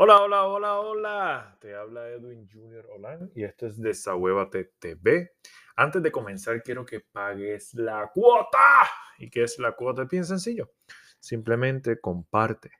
Hola, 0.00 0.22
hola, 0.22 0.46
hola, 0.46 0.78
hola. 0.78 1.56
Te 1.60 1.74
habla 1.74 2.08
Edwin 2.08 2.48
Junior 2.48 2.86
Olan 2.88 3.32
y 3.34 3.42
esto 3.42 3.66
es 3.66 3.82
Desahuévate 3.82 4.74
TV. 4.78 5.32
Antes 5.74 6.00
de 6.00 6.12
comenzar, 6.12 6.62
quiero 6.62 6.86
que 6.86 7.00
pagues 7.00 7.74
la 7.74 8.08
cuota. 8.14 8.88
¿Y 9.18 9.28
qué 9.28 9.42
es 9.42 9.58
la 9.58 9.72
cuota? 9.72 10.02
Es 10.04 10.08
bien 10.08 10.24
sencillo. 10.24 10.70
Simplemente 11.18 12.00
comparte 12.00 12.70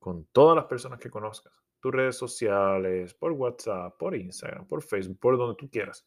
con 0.00 0.26
todas 0.32 0.56
las 0.56 0.64
personas 0.64 0.98
que 0.98 1.10
conozcas. 1.10 1.52
Tus 1.78 1.94
redes 1.94 2.16
sociales, 2.16 3.14
por 3.14 3.30
WhatsApp, 3.30 3.96
por 3.96 4.16
Instagram, 4.16 4.66
por 4.66 4.82
Facebook, 4.82 5.20
por 5.20 5.38
donde 5.38 5.54
tú 5.54 5.70
quieras. 5.70 6.04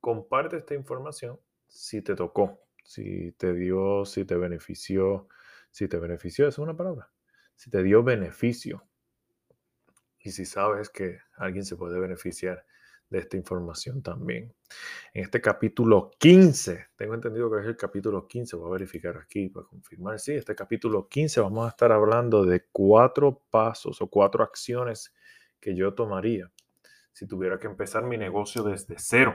Comparte 0.00 0.56
esta 0.56 0.74
información 0.74 1.38
si 1.68 2.02
te 2.02 2.16
tocó, 2.16 2.66
si 2.82 3.30
te 3.38 3.54
dio, 3.54 4.04
si 4.04 4.24
te 4.24 4.34
benefició. 4.34 5.28
Si 5.70 5.86
te 5.86 5.96
benefició, 6.00 6.48
es 6.48 6.58
una 6.58 6.76
palabra. 6.76 7.08
Si 7.54 7.70
te 7.70 7.84
dio 7.84 8.02
beneficio 8.02 8.87
y 10.28 10.30
si 10.30 10.44
sabes 10.44 10.90
que 10.90 11.20
alguien 11.36 11.64
se 11.64 11.74
puede 11.74 11.98
beneficiar 11.98 12.64
de 13.08 13.20
esta 13.20 13.38
información 13.38 14.02
también. 14.02 14.54
En 15.14 15.24
este 15.24 15.40
capítulo 15.40 16.10
15, 16.18 16.88
tengo 16.96 17.14
entendido 17.14 17.50
que 17.50 17.60
es 17.60 17.66
el 17.66 17.76
capítulo 17.78 18.28
15, 18.28 18.56
voy 18.56 18.68
a 18.68 18.72
verificar 18.72 19.16
aquí 19.16 19.48
para 19.48 19.66
confirmar, 19.66 20.20
sí, 20.20 20.34
este 20.34 20.54
capítulo 20.54 21.08
15 21.08 21.40
vamos 21.40 21.64
a 21.64 21.70
estar 21.70 21.90
hablando 21.92 22.44
de 22.44 22.66
cuatro 22.70 23.42
pasos 23.50 24.02
o 24.02 24.08
cuatro 24.08 24.44
acciones 24.44 25.14
que 25.58 25.74
yo 25.74 25.94
tomaría 25.94 26.52
si 27.12 27.26
tuviera 27.26 27.58
que 27.58 27.66
empezar 27.66 28.04
mi 28.04 28.18
negocio 28.18 28.62
desde 28.62 28.96
cero. 28.98 29.34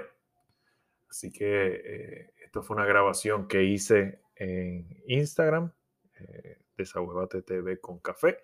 Así 1.10 1.32
que 1.32 1.82
eh, 1.84 2.34
esto 2.46 2.62
fue 2.62 2.76
una 2.76 2.86
grabación 2.86 3.48
que 3.48 3.64
hice 3.64 4.22
en 4.36 5.02
Instagram, 5.08 5.74
eh, 6.20 6.60
TV 7.46 7.80
con 7.82 8.00
café, 8.00 8.38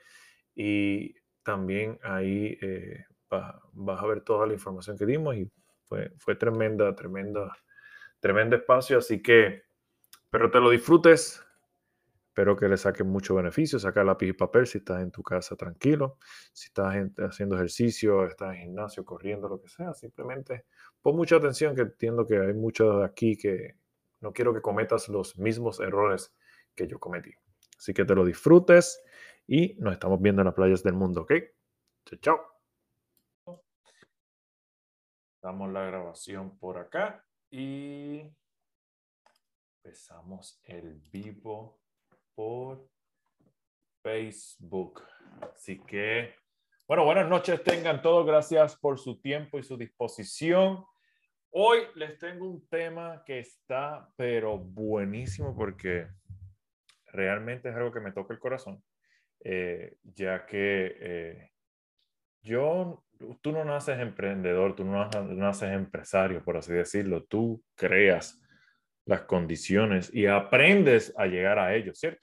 y 0.55 1.15
también 1.49 1.97
ahí 2.03 2.55
eh, 2.61 3.05
vas, 3.27 4.03
a 4.03 4.05
ver 4.05 4.21
toda 4.21 4.45
la 4.45 4.53
información 4.53 4.95
que 4.95 5.07
dimos 5.07 5.35
y 5.35 5.51
fue, 5.83 6.11
fue 6.19 6.35
tremenda, 6.35 6.93
tremenda, 6.93 7.51
tremendo 8.19 8.55
espacio. 8.55 8.99
Así 8.99 9.19
que, 9.19 9.63
pero 10.29 10.51
te 10.51 10.59
lo 10.59 10.69
disfrutes. 10.69 11.43
Espero 12.27 12.55
que 12.55 12.67
le 12.67 12.77
saques 12.77 13.03
mucho 13.03 13.33
beneficio. 13.33 13.79
Saca 13.79 14.03
lápiz 14.03 14.27
y 14.27 14.33
papel 14.33 14.67
si 14.67 14.77
estás 14.77 15.01
en 15.01 15.09
tu 15.09 15.23
casa 15.23 15.55
tranquilo. 15.55 16.19
Si 16.53 16.67
estás 16.67 16.95
haciendo 17.17 17.55
ejercicio, 17.55 18.27
estás 18.27 18.53
en 18.53 18.61
gimnasio, 18.61 19.03
corriendo, 19.03 19.49
lo 19.49 19.59
que 19.59 19.69
sea. 19.69 19.95
Simplemente 19.95 20.65
pon 21.01 21.15
mucha 21.15 21.37
atención 21.37 21.75
que 21.75 21.81
entiendo 21.81 22.27
que 22.27 22.37
hay 22.37 22.53
muchos 22.53 22.99
de 22.99 23.05
aquí 23.05 23.35
que 23.35 23.75
no 24.21 24.31
quiero 24.33 24.53
que 24.53 24.61
cometas 24.61 25.09
los 25.09 25.35
mismos 25.39 25.79
errores 25.79 26.31
que 26.75 26.85
yo 26.85 26.99
cometí. 26.99 27.33
Así 27.75 27.91
que 27.91 28.05
te 28.05 28.13
lo 28.13 28.23
disfrutes 28.23 29.01
y 29.51 29.73
nos 29.79 29.93
estamos 29.93 30.21
viendo 30.21 30.43
en 30.43 30.45
las 30.45 30.53
playas 30.53 30.83
del 30.83 30.93
mundo, 30.93 31.21
¿ok? 31.21 31.33
Chao, 32.05 32.19
chao. 32.21 33.59
Damos 35.41 35.71
la 35.71 35.85
grabación 35.85 36.55
por 36.59 36.77
acá 36.77 37.25
y 37.49 38.31
empezamos 39.77 40.61
el 40.65 41.01
vivo 41.11 41.79
por 42.35 42.87
Facebook. 44.03 45.01
Así 45.41 45.79
que, 45.79 46.35
bueno, 46.87 47.03
buenas 47.03 47.27
noches 47.27 47.63
tengan 47.63 48.03
todos. 48.03 48.27
Gracias 48.27 48.75
por 48.75 48.99
su 48.99 49.19
tiempo 49.19 49.57
y 49.57 49.63
su 49.63 49.75
disposición. 49.77 50.85
Hoy 51.49 51.79
les 51.95 52.19
tengo 52.19 52.47
un 52.47 52.67
tema 52.67 53.23
que 53.25 53.39
está, 53.39 54.13
pero 54.15 54.59
buenísimo 54.59 55.55
porque 55.55 56.07
realmente 57.07 57.69
es 57.69 57.75
algo 57.75 57.91
que 57.91 57.99
me 57.99 58.11
toca 58.11 58.35
el 58.35 58.39
corazón. 58.39 58.83
Eh, 59.41 59.97
ya 60.03 60.45
que 60.45 60.97
eh, 60.99 61.51
yo, 62.41 63.03
tú 63.41 63.51
no 63.51 63.63
naces 63.63 63.99
emprendedor, 63.99 64.75
tú 64.75 64.83
no 64.83 65.09
naces 65.09 65.71
empresario, 65.71 66.43
por 66.43 66.57
así 66.57 66.73
decirlo, 66.73 67.23
tú 67.23 67.63
creas 67.75 68.41
las 69.05 69.21
condiciones 69.21 70.13
y 70.13 70.25
aprendes 70.25 71.13
a 71.17 71.25
llegar 71.25 71.57
a 71.57 71.73
ellos, 71.73 71.99
¿cierto? 71.99 72.21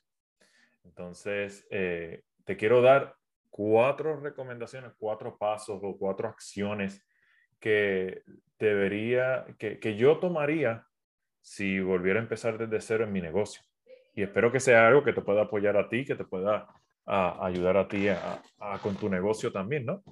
Entonces, 0.85 1.67
eh, 1.71 2.23
te 2.45 2.57
quiero 2.57 2.81
dar 2.81 3.15
cuatro 3.51 4.21
recomendaciones, 4.21 4.93
cuatro 4.97 5.37
pasos 5.37 5.81
o 5.83 5.97
cuatro 5.99 6.29
acciones 6.29 7.05
que 7.59 8.23
debería, 8.59 9.47
que, 9.59 9.79
que 9.79 9.97
yo 9.97 10.19
tomaría 10.19 10.87
si 11.41 11.81
volviera 11.81 12.21
a 12.21 12.23
empezar 12.23 12.59
desde 12.59 12.81
cero 12.81 13.05
en 13.05 13.13
mi 13.13 13.21
negocio. 13.21 13.63
Y 14.15 14.23
espero 14.23 14.53
que 14.53 14.61
sea 14.61 14.87
algo 14.87 15.03
que 15.03 15.13
te 15.13 15.23
pueda 15.23 15.43
apoyar 15.43 15.77
a 15.77 15.89
ti, 15.89 16.05
que 16.05 16.15
te 16.15 16.25
pueda 16.25 16.67
a 17.07 17.47
ayudar 17.47 17.77
a 17.77 17.89
ti 17.89 18.09
a, 18.09 18.43
con 18.83 18.97
tu 18.97 19.09
negocio 19.09 19.53
también, 19.53 19.87
¿no? 19.87 20.03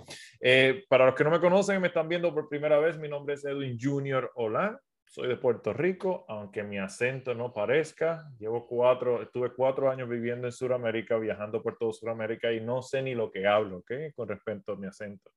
Eh, 0.41 0.84
para 0.88 1.06
los 1.06 1.15
que 1.15 1.25
no 1.25 1.31
me 1.31 1.41
conocen 1.41 1.81
me 1.81 1.88
están 1.88 2.09
viendo 2.09 2.32
por 2.32 2.49
primera 2.49 2.78
vez, 2.78 2.99
mi 2.99 3.09
nombre 3.09 3.34
es 3.34 3.44
Edwin 3.44 3.77
Junior 3.81 4.31
Hola, 4.37 4.81
soy 5.15 5.28
de 5.28 5.37
Puerto 5.37 5.72
Rico, 5.72 6.25
aunque 6.28 6.65
mi 6.65 6.78
acento 6.78 7.34
no 7.34 7.53
parezca. 7.53 8.25
Llevo 8.38 8.66
cuatro, 8.66 9.22
estuve 9.22 9.53
cuatro 9.53 9.88
años 9.88 10.09
viviendo 10.09 10.49
en 10.49 10.53
Sudamérica, 10.53 11.19
viajando 11.19 11.62
por 11.62 11.78
todo 11.78 11.93
Sudamérica 11.93 12.53
y 12.53 12.60
no 12.60 12.82
sé 12.82 13.00
ni 13.03 13.15
lo 13.15 13.31
que 13.31 13.47
hablo, 13.47 13.78
¿ok? 13.78 13.93
Con 14.16 14.28
respecto 14.28 14.72
a 14.72 14.76
mi 14.76 14.88
acento. 14.88 15.31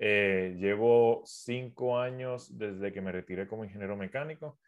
Eh, 0.00 0.56
llevo 0.58 1.22
cinco 1.26 1.98
años 1.98 2.56
desde 2.56 2.90
que 2.90 3.02
me 3.02 3.12
retiré 3.12 3.46
como 3.46 3.64
ingeniero 3.64 3.96
mecánico 3.96 4.58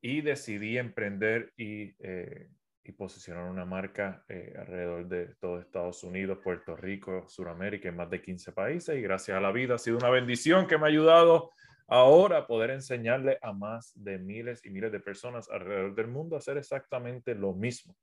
y 0.00 0.20
decidí 0.20 0.78
emprender 0.78 1.52
y 1.56 1.94
eh, 1.98 2.48
y 2.84 2.92
posicionar 2.92 3.50
una 3.50 3.64
marca 3.64 4.24
eh, 4.28 4.54
alrededor 4.58 5.08
de 5.08 5.34
todo 5.40 5.58
Estados 5.58 6.04
Unidos, 6.04 6.38
Puerto 6.44 6.76
Rico, 6.76 7.24
Sudamérica, 7.26 7.88
en 7.88 7.96
más 7.96 8.10
de 8.10 8.20
15 8.20 8.52
países. 8.52 8.96
Y 8.96 9.00
gracias 9.00 9.36
a 9.36 9.40
la 9.40 9.50
vida 9.52 9.76
ha 9.76 9.78
sido 9.78 9.96
una 9.96 10.10
bendición 10.10 10.66
que 10.66 10.76
me 10.76 10.84
ha 10.84 10.88
ayudado 10.88 11.50
ahora 11.86 12.38
a 12.38 12.46
poder 12.46 12.70
enseñarle 12.70 13.38
a 13.40 13.52
más 13.52 13.92
de 13.94 14.18
miles 14.18 14.64
y 14.64 14.70
miles 14.70 14.92
de 14.92 15.00
personas 15.00 15.48
alrededor 15.50 15.94
del 15.94 16.08
mundo 16.08 16.36
a 16.36 16.40
hacer 16.40 16.58
exactamente 16.58 17.34
lo 17.34 17.54
mismo. 17.54 17.96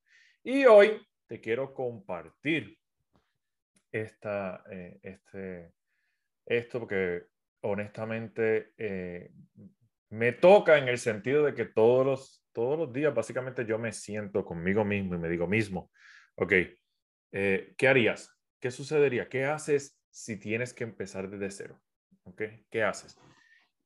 Y 0.43 0.65
hoy 0.65 0.99
te 1.27 1.39
quiero 1.39 1.73
compartir 1.73 2.75
esta, 3.91 4.63
eh, 4.71 4.99
este, 5.03 5.73
esto 6.45 6.79
porque 6.79 7.25
honestamente 7.61 8.73
eh, 8.77 9.31
me 10.09 10.31
toca 10.31 10.77
en 10.79 10.87
el 10.87 10.97
sentido 10.97 11.45
de 11.45 11.53
que 11.53 11.65
todos 11.65 12.05
los 12.05 12.40
todos 12.53 12.77
los 12.77 12.93
días 12.93 13.13
básicamente 13.13 13.65
yo 13.65 13.77
me 13.79 13.91
siento 13.91 14.45
conmigo 14.45 14.83
mismo 14.83 15.15
y 15.15 15.17
me 15.17 15.29
digo 15.29 15.47
mismo, 15.47 15.91
ok, 16.35 16.53
eh, 17.31 17.73
¿qué 17.77 17.87
harías? 17.87 18.31
¿Qué 18.59 18.71
sucedería? 18.71 19.29
¿Qué 19.29 19.45
haces 19.45 19.99
si 20.09 20.37
tienes 20.37 20.73
que 20.73 20.83
empezar 20.83 21.29
desde 21.29 21.51
cero? 21.51 21.81
¿Ok? 22.23 22.41
¿Qué 22.69 22.83
haces? 22.83 23.17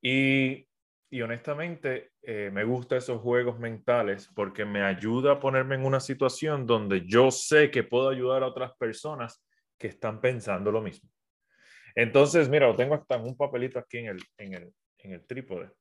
Y, 0.02 0.68
y 1.09 1.22
honestamente 1.22 2.12
eh, 2.22 2.50
me 2.52 2.64
gustan 2.64 2.98
esos 2.98 3.22
juegos 3.22 3.59
mentales 3.59 4.30
porque 4.36 4.66
me 4.66 4.82
ayuda 4.82 5.34
a 5.34 5.40
ponerme 5.40 5.76
en 5.76 5.86
una 5.86 6.00
situación 6.00 6.66
donde 6.66 7.06
yo 7.06 7.32
sé 7.32 7.72
que 7.72 7.84
puedo 7.84 8.09
ayudar 8.09 8.44
a 8.44 8.47
otras 8.47 8.74
personas 8.78 9.44
que 9.78 9.88
están 9.88 10.20
pensando 10.20 10.72
lo 10.72 10.82
mismo. 10.82 11.09
Entonces, 11.96 12.50
mira, 12.50 12.68
lo 12.68 12.76
tengo 12.76 12.96
hasta 12.96 13.16
en 13.16 13.24
un 13.24 13.38
papelito 13.38 13.80
aquí 13.80 14.00
en 14.00 14.08
el, 14.08 14.20
en 14.38 14.53
el, 14.53 14.74
en 14.97 15.14
el 15.14 15.26
trípode. 15.26 15.72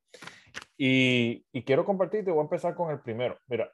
Y, 0.77 1.45
quiero 1.65 1.85
compartirte, 1.85 2.31
voy 2.31 2.41
a 2.41 2.45
empezar 2.45 2.75
con 2.75 2.91
el 2.91 3.01
primero. 3.01 3.39
Mira, 3.47 3.73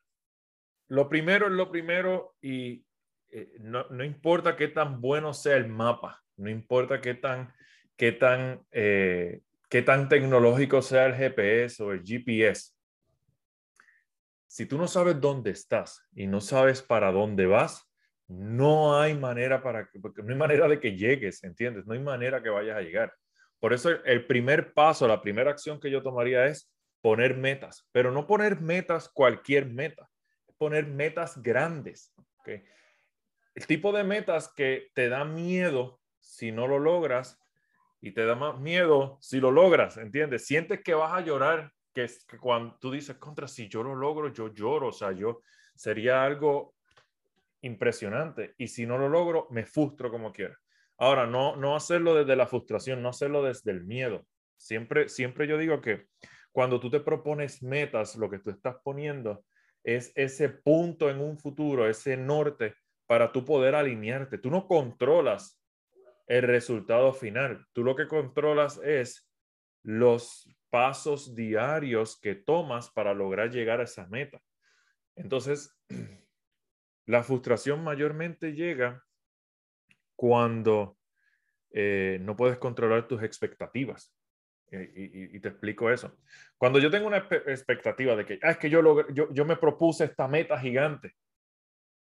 lo 0.88 1.08
primero 1.08 1.46
es 1.46 1.52
lo 1.52 1.70
primero 1.70 2.34
y 2.40 2.84
eh, 3.30 3.52
no, 3.60 4.04
importa 4.04 4.56
qué 4.56 4.68
tan 4.68 5.00
bueno 5.00 5.32
sea 5.32 5.56
el 5.56 5.68
mapa, 5.68 6.22
no 6.36 6.50
importa 6.50 7.00
qué 7.00 7.14
tan, 7.14 7.52
qué 7.96 8.12
tan, 8.12 8.66
eh, 8.72 9.40
qué 9.68 9.82
tan 9.82 10.08
tecnológico 10.08 10.82
sea 10.82 11.06
el 11.06 11.14
GPS 11.14 11.82
o 11.82 11.92
el 11.92 12.02
GPS. 12.04 12.72
Si 14.46 14.66
tú 14.66 14.76
no 14.76 14.88
sabes 14.88 15.20
dónde 15.20 15.52
estás 15.52 16.04
y 16.12 16.26
no 16.26 16.40
sabes 16.40 16.82
para 16.82 17.12
dónde 17.12 17.46
vas, 17.46 17.88
no 18.26 18.98
hay 18.98 19.16
manera 19.16 19.62
para 19.62 19.88
no 19.94 20.32
hay 20.32 20.38
manera 20.38 20.68
de 20.68 20.80
que 20.80 20.96
llegues, 20.96 21.42
¿entiendes? 21.44 21.86
No 21.86 21.94
hay 21.94 22.00
manera 22.00 22.42
que 22.42 22.48
vayas 22.48 22.76
a 22.76 22.82
llegar. 22.82 23.12
Por 23.60 23.72
eso 23.72 23.91
el 23.91 24.26
primer 24.26 24.72
paso, 24.72 25.06
la 25.06 25.20
primera 25.20 25.50
acción 25.50 25.78
que 25.80 25.91
yo 25.91 26.03
tomaría 26.03 26.46
es 26.46 26.70
poner 27.00 27.36
metas, 27.36 27.88
pero 27.92 28.12
no 28.12 28.26
poner 28.26 28.60
metas 28.60 29.08
cualquier 29.08 29.66
meta, 29.66 30.10
poner 30.58 30.86
metas 30.86 31.42
grandes. 31.42 32.14
El 33.54 33.66
tipo 33.66 33.92
de 33.92 34.04
metas 34.04 34.52
que 34.54 34.91
te 34.94 35.08
da 35.08 35.24
miedo 35.24 36.00
si 36.18 36.52
no 36.52 36.66
lo 36.66 36.78
logras 36.78 37.38
y 38.00 38.12
te 38.12 38.24
da 38.24 38.34
más 38.34 38.58
miedo 38.58 39.18
si 39.20 39.41
lo 39.41 39.50
logras, 39.50 39.97
¿entiendes? 39.97 40.47
Sientes 40.47 40.82
que 40.82 40.94
vas 40.94 41.12
a 41.12 41.20
llorar, 41.20 41.72
que, 41.92 42.08
que 42.28 42.38
cuando 42.38 42.76
tú 42.78 42.91
dices, 42.91 43.16
contra, 43.16 43.48
si 43.48 43.68
yo 43.68 43.82
lo 43.82 43.94
logro, 43.94 44.32
yo 44.32 44.53
lloro, 44.53 44.88
o 44.88 44.92
sea, 44.92 45.12
yo 45.12 45.41
sería 45.74 46.24
algo 46.24 46.74
impresionante 47.62 48.54
y 48.58 48.68
si 48.68 48.86
no 48.86 48.98
lo 48.98 49.08
logro, 49.08 49.46
me 49.50 49.66
frustro 49.66 50.10
como 50.10 50.32
quiera. 50.32 50.58
Ahora, 50.98 51.26
no, 51.26 51.56
no 51.56 51.76
hacerlo 51.76 52.14
desde 52.14 52.36
la 52.36 52.46
frustración, 52.46 53.03
no 53.03 53.08
hacerlo 53.08 53.42
desde 53.42 53.70
el 53.70 53.84
miedo. 53.84 54.26
Siempre, 54.56 55.08
siempre 55.08 55.46
yo 55.46 55.56
digo 55.56 55.80
que 55.80 56.08
cuando 56.52 56.80
tú 56.80 56.91
te 56.91 57.00
propones 57.00 57.62
metas, 57.62 58.16
lo 58.16 58.28
que 58.28 58.38
tú 58.38 58.50
estás 58.50 58.76
poniendo 58.82 59.44
es 59.84 60.12
ese 60.14 60.48
punto 60.48 61.08
en 61.10 61.20
un 61.20 61.38
futuro, 61.38 61.88
ese 61.88 62.16
norte 62.16 62.74
para 63.06 63.32
tú 63.32 63.44
poder 63.44 63.74
alinearte. 63.74 64.38
Tú 64.38 64.50
no 64.50 64.66
controlas 64.66 65.60
el 66.26 66.42
resultado 66.42 67.12
final. 67.12 67.66
Tú 67.72 67.82
lo 67.82 67.97
que 67.97 68.06
controlas 68.06 68.80
es 68.84 69.28
los 69.82 70.48
pasos 70.70 71.34
diarios 71.34 72.18
que 72.20 72.34
tomas 72.34 72.91
para 72.91 73.14
lograr 73.14 73.50
llegar 73.50 73.80
a 73.80 73.84
esa 73.84 74.06
meta. 74.06 74.41
Entonces, 75.16 75.76
la 77.06 77.22
frustración 77.22 77.82
mayormente 77.82 78.53
llega 78.53 79.03
cuando 80.14 80.98
eh, 81.72 82.18
no 82.22 82.36
puedes 82.36 82.58
controlar 82.58 83.08
tus 83.08 83.22
expectativas. 83.22 84.14
Y, 84.72 85.40
te 85.40 85.48
explico 85.48 85.90
eso. 85.90 86.16
Cuando 86.56 86.78
yo 86.78 86.90
tengo 86.90 87.06
una 87.06 87.26
expectativa 87.46 88.14
de 88.14 88.24
que, 88.24 88.38
ah, 88.42 88.52
es 88.52 88.58
que 88.58 88.70
yo, 88.70 89.08
yo, 89.10 89.32
yo 89.32 89.44
me 89.44 89.56
propuse 89.56 90.04
esta 90.04 90.28
meta 90.28 90.58
gigante 90.60 91.14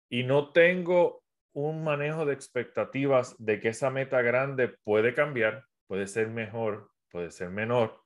y 0.09 0.23
no 0.23 0.51
tengo 0.51 1.23
un 1.53 1.83
manejo 1.83 2.25
de 2.25 2.33
expectativas 2.33 3.35
de 3.39 3.59
que 3.59 3.69
esa 3.69 3.89
meta 3.89 4.21
grande 4.21 4.67
puede 4.83 5.13
cambiar, 5.13 5.65
puede 5.87 6.07
ser 6.07 6.29
mejor, 6.29 6.91
puede 7.09 7.31
ser 7.31 7.49
menor, 7.49 8.01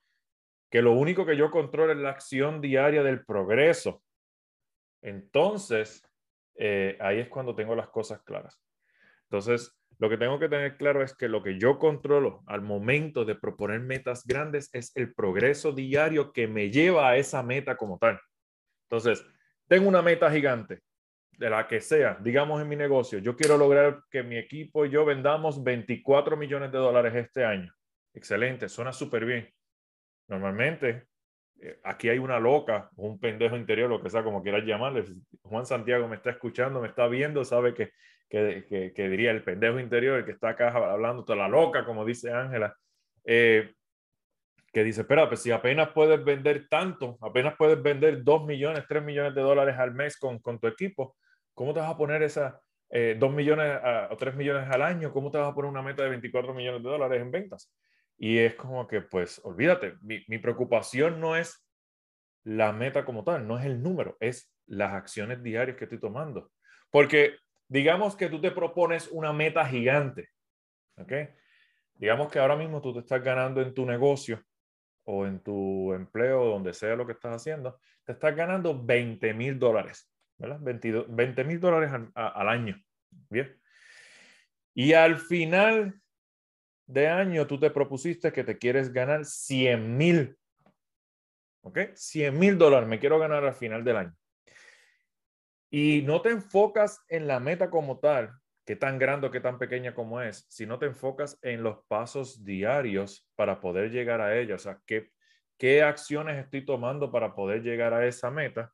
que 0.70 0.82
lo 0.82 0.92
único 0.92 1.26
que 1.26 1.36
yo 1.36 1.50
controlo 1.50 1.92
es 1.92 1.98
la 1.98 2.10
acción 2.10 2.60
diaria 2.60 3.02
del 3.02 3.24
progreso. 3.24 4.02
Entonces, 5.02 6.02
eh, 6.56 6.96
ahí 7.00 7.20
es 7.20 7.28
cuando 7.28 7.54
tengo 7.54 7.74
las 7.74 7.88
cosas 7.88 8.22
claras. 8.22 8.60
Entonces, 9.24 9.76
lo 9.98 10.08
que 10.08 10.16
tengo 10.16 10.38
que 10.38 10.48
tener 10.48 10.76
claro 10.76 11.02
es 11.02 11.14
que 11.14 11.28
lo 11.28 11.42
que 11.42 11.58
yo 11.58 11.78
controlo 11.78 12.42
al 12.46 12.62
momento 12.62 13.24
de 13.24 13.34
proponer 13.34 13.80
metas 13.80 14.24
grandes 14.26 14.70
es 14.72 14.92
el 14.96 15.14
progreso 15.14 15.72
diario 15.72 16.32
que 16.32 16.48
me 16.48 16.70
lleva 16.70 17.08
a 17.08 17.16
esa 17.16 17.42
meta 17.42 17.76
como 17.76 17.98
tal. 17.98 18.20
Entonces, 18.88 19.24
tengo 19.68 19.88
una 19.88 20.02
meta 20.02 20.30
gigante, 20.30 20.80
de 21.38 21.50
la 21.50 21.66
que 21.66 21.80
sea, 21.80 22.18
digamos 22.20 22.60
en 22.60 22.68
mi 22.68 22.76
negocio, 22.76 23.18
yo 23.18 23.36
quiero 23.36 23.56
lograr 23.56 24.02
que 24.10 24.22
mi 24.22 24.36
equipo 24.36 24.86
y 24.86 24.90
yo 24.90 25.04
vendamos 25.04 25.62
24 25.62 26.36
millones 26.36 26.70
de 26.70 26.78
dólares 26.78 27.14
este 27.14 27.44
año. 27.44 27.72
Excelente, 28.12 28.68
suena 28.68 28.92
súper 28.92 29.24
bien. 29.24 29.52
Normalmente, 30.28 31.08
aquí 31.82 32.08
hay 32.08 32.18
una 32.18 32.38
loca, 32.38 32.90
un 32.96 33.18
pendejo 33.18 33.56
interior, 33.56 33.88
lo 33.88 34.02
que 34.02 34.10
sea, 34.10 34.22
como 34.22 34.42
quieras 34.42 34.64
llamarle. 34.64 35.04
Juan 35.42 35.66
Santiago 35.66 36.08
me 36.08 36.16
está 36.16 36.30
escuchando, 36.30 36.80
me 36.80 36.88
está 36.88 37.06
viendo, 37.08 37.44
sabe 37.44 37.74
que, 37.74 37.92
que, 38.28 38.92
que, 38.94 39.08
diría 39.08 39.30
el 39.30 39.42
pendejo 39.42 39.78
interior, 39.78 40.18
el 40.18 40.24
que 40.24 40.32
está 40.32 40.50
acá 40.50 40.68
hablando, 40.68 41.24
toda 41.24 41.38
la 41.38 41.48
loca, 41.48 41.84
como 41.84 42.04
dice 42.04 42.32
Ángela. 42.32 42.76
Eh, 43.24 43.72
que 44.72 44.82
dice, 44.82 45.02
espera, 45.02 45.28
pues 45.28 45.40
si 45.40 45.52
apenas 45.52 45.90
puedes 45.90 46.22
vender 46.24 46.66
tanto, 46.68 47.16
apenas 47.20 47.54
puedes 47.56 47.80
vender 47.80 48.24
2 48.24 48.44
millones, 48.44 48.84
3 48.88 49.04
millones 49.04 49.34
de 49.34 49.40
dólares 49.40 49.76
al 49.78 49.94
mes 49.94 50.18
con, 50.18 50.40
con 50.40 50.58
tu 50.58 50.66
equipo, 50.66 51.16
¿cómo 51.54 51.72
te 51.72 51.78
vas 51.78 51.90
a 51.90 51.96
poner 51.96 52.24
esas 52.24 52.54
eh, 52.90 53.16
2 53.18 53.32
millones 53.32 53.78
o 54.10 54.16
3 54.16 54.34
millones 54.34 54.68
al 54.68 54.82
año? 54.82 55.12
¿Cómo 55.12 55.30
te 55.30 55.38
vas 55.38 55.48
a 55.48 55.54
poner 55.54 55.70
una 55.70 55.82
meta 55.82 56.02
de 56.02 56.10
24 56.10 56.52
millones 56.52 56.82
de 56.82 56.90
dólares 56.90 57.22
en 57.22 57.30
ventas? 57.30 57.72
Y 58.16 58.38
es 58.38 58.54
como 58.54 58.86
que, 58.86 59.00
pues, 59.00 59.40
olvídate, 59.44 59.94
mi, 60.00 60.24
mi 60.28 60.38
preocupación 60.38 61.20
no 61.20 61.36
es 61.36 61.64
la 62.44 62.72
meta 62.72 63.04
como 63.04 63.24
tal, 63.24 63.46
no 63.46 63.58
es 63.58 63.64
el 63.64 63.82
número, 63.82 64.16
es 64.20 64.54
las 64.66 64.92
acciones 64.92 65.42
diarias 65.42 65.76
que 65.76 65.84
estoy 65.84 66.00
tomando. 66.00 66.50
Porque 66.90 67.36
digamos 67.68 68.16
que 68.16 68.28
tú 68.28 68.40
te 68.40 68.50
propones 68.50 69.08
una 69.10 69.32
meta 69.32 69.66
gigante, 69.66 70.28
¿ok? 70.96 71.12
Digamos 71.94 72.30
que 72.30 72.38
ahora 72.38 72.56
mismo 72.56 72.80
tú 72.82 72.92
te 72.92 73.00
estás 73.00 73.22
ganando 73.22 73.60
en 73.60 73.72
tu 73.72 73.86
negocio 73.86 74.42
o 75.04 75.26
en 75.26 75.40
tu 75.40 75.92
empleo, 75.92 76.44
donde 76.44 76.72
sea 76.72 76.96
lo 76.96 77.06
que 77.06 77.12
estás 77.12 77.36
haciendo, 77.36 77.80
te 78.04 78.12
estás 78.12 78.34
ganando 78.34 78.82
20 78.82 79.32
mil 79.34 79.58
dólares, 79.58 80.10
¿verdad? 80.38 80.58
20 80.60 81.44
mil 81.44 81.60
dólares 81.60 81.90
al, 82.14 82.48
año, 82.48 82.76
¿bien? 83.30 83.60
Y 84.74 84.92
al 84.92 85.18
final 85.18 86.00
de 86.86 87.08
año 87.08 87.46
tú 87.46 87.58
te 87.58 87.70
propusiste 87.70 88.32
que 88.32 88.44
te 88.44 88.58
quieres 88.58 88.92
ganar 88.92 89.24
100 89.24 89.96
mil, 89.96 90.36
¿ok? 91.62 91.78
100 91.94 92.38
mil 92.38 92.58
dólares 92.58 92.88
me 92.88 92.98
quiero 92.98 93.18
ganar 93.18 93.44
al 93.44 93.54
final 93.54 93.84
del 93.84 93.96
año. 93.96 94.16
Y 95.70 96.02
no 96.02 96.22
te 96.22 96.30
enfocas 96.30 97.04
en 97.08 97.26
la 97.26 97.40
meta 97.40 97.70
como 97.70 97.98
tal, 97.98 98.32
qué 98.64 98.76
tan 98.76 98.98
grande 98.98 99.26
o 99.26 99.30
qué 99.30 99.40
tan 99.40 99.58
pequeña 99.58 99.94
como 99.94 100.20
es, 100.20 100.46
sino 100.48 100.78
te 100.78 100.86
enfocas 100.86 101.38
en 101.42 101.62
los 101.62 101.78
pasos 101.88 102.44
diarios 102.44 103.28
para 103.34 103.60
poder 103.60 103.90
llegar 103.90 104.20
a 104.20 104.38
ella. 104.38 104.54
O 104.54 104.58
sea, 104.58 104.80
qué, 104.86 105.10
qué 105.58 105.82
acciones 105.82 106.38
estoy 106.38 106.64
tomando 106.64 107.10
para 107.10 107.34
poder 107.34 107.62
llegar 107.62 107.92
a 107.92 108.06
esa 108.06 108.30
meta. 108.30 108.72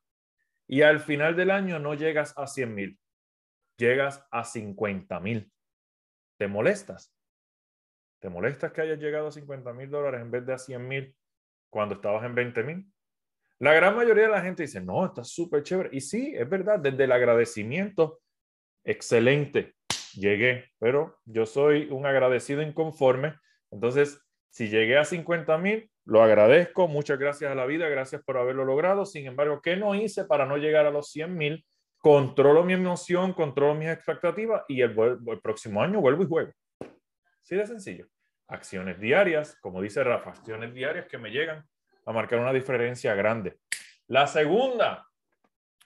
Y 0.67 0.83
al 0.83 0.99
final 0.99 1.35
del 1.35 1.51
año 1.51 1.79
no 1.79 1.95
llegas 1.95 2.33
a 2.37 2.45
100 2.47 2.73
mil, 2.73 2.99
llegas 3.77 4.23
a 4.31 4.43
50 4.43 5.19
mil. 5.19 5.51
¿Te 6.37 6.47
molestas? 6.47 7.13
¿Te 8.21 8.29
molestas 8.29 8.71
que 8.71 8.81
hayas 8.81 8.99
llegado 8.99 9.27
a 9.27 9.31
50 9.31 9.73
mil 9.73 9.89
dólares 9.89 10.21
en 10.21 10.29
vez 10.29 10.45
de 10.45 10.53
a 10.53 10.57
100 10.59 10.87
mil 10.87 11.15
cuando 11.71 11.95
estabas 11.95 12.23
en 12.23 12.35
20 12.35 12.63
mil? 12.63 12.85
La 13.57 13.73
gran 13.73 13.95
mayoría 13.95 14.25
de 14.25 14.29
la 14.29 14.41
gente 14.41 14.61
dice, 14.61 14.79
no, 14.79 15.05
está 15.05 15.23
súper 15.23 15.63
chévere. 15.63 15.89
Y 15.91 16.01
sí, 16.01 16.33
es 16.35 16.47
verdad, 16.47 16.79
desde 16.79 17.03
el 17.05 17.11
agradecimiento, 17.11 18.21
excelente, 18.83 19.73
llegué, 20.13 20.65
pero 20.79 21.19
yo 21.25 21.47
soy 21.47 21.87
un 21.89 22.05
agradecido 22.05 22.61
inconforme. 22.61 23.35
Entonces, 23.71 24.21
si 24.51 24.69
llegué 24.69 24.99
a 24.99 25.05
50 25.05 25.57
mil, 25.57 25.91
lo 26.05 26.21
agradezco, 26.21 26.87
muchas 26.87 27.17
gracias 27.17 27.51
a 27.51 27.55
la 27.55 27.65
vida, 27.65 27.89
gracias 27.89 28.21
por 28.23 28.37
haberlo 28.37 28.65
logrado. 28.65 29.05
Sin 29.05 29.25
embargo, 29.25 29.61
¿qué 29.63 29.75
no 29.77 29.95
hice 29.95 30.25
para 30.25 30.45
no 30.45 30.57
llegar 30.57 30.85
a 30.85 30.91
los 30.91 31.09
100 31.09 31.35
mil? 31.35 31.65
Controlo 31.97 32.63
mi 32.63 32.73
emoción, 32.73 33.33
controlo 33.33 33.73
mis 33.73 33.89
expectativas 33.89 34.63
y 34.67 34.81
el, 34.81 34.95
el 35.27 35.41
próximo 35.41 35.81
año 35.81 36.01
vuelvo 36.01 36.23
y 36.23 36.27
juego. 36.27 36.51
Sí 37.41 37.55
de 37.55 37.65
sencillo. 37.65 38.07
Acciones 38.47 38.99
diarias, 38.99 39.57
como 39.61 39.81
dice 39.81 40.03
Rafa, 40.03 40.31
acciones 40.31 40.73
diarias 40.73 41.07
que 41.07 41.17
me 41.17 41.31
llegan 41.31 41.67
a 42.05 42.11
marcar 42.11 42.39
una 42.39 42.53
diferencia 42.53 43.15
grande. 43.15 43.59
La 44.07 44.27
segunda, 44.27 45.07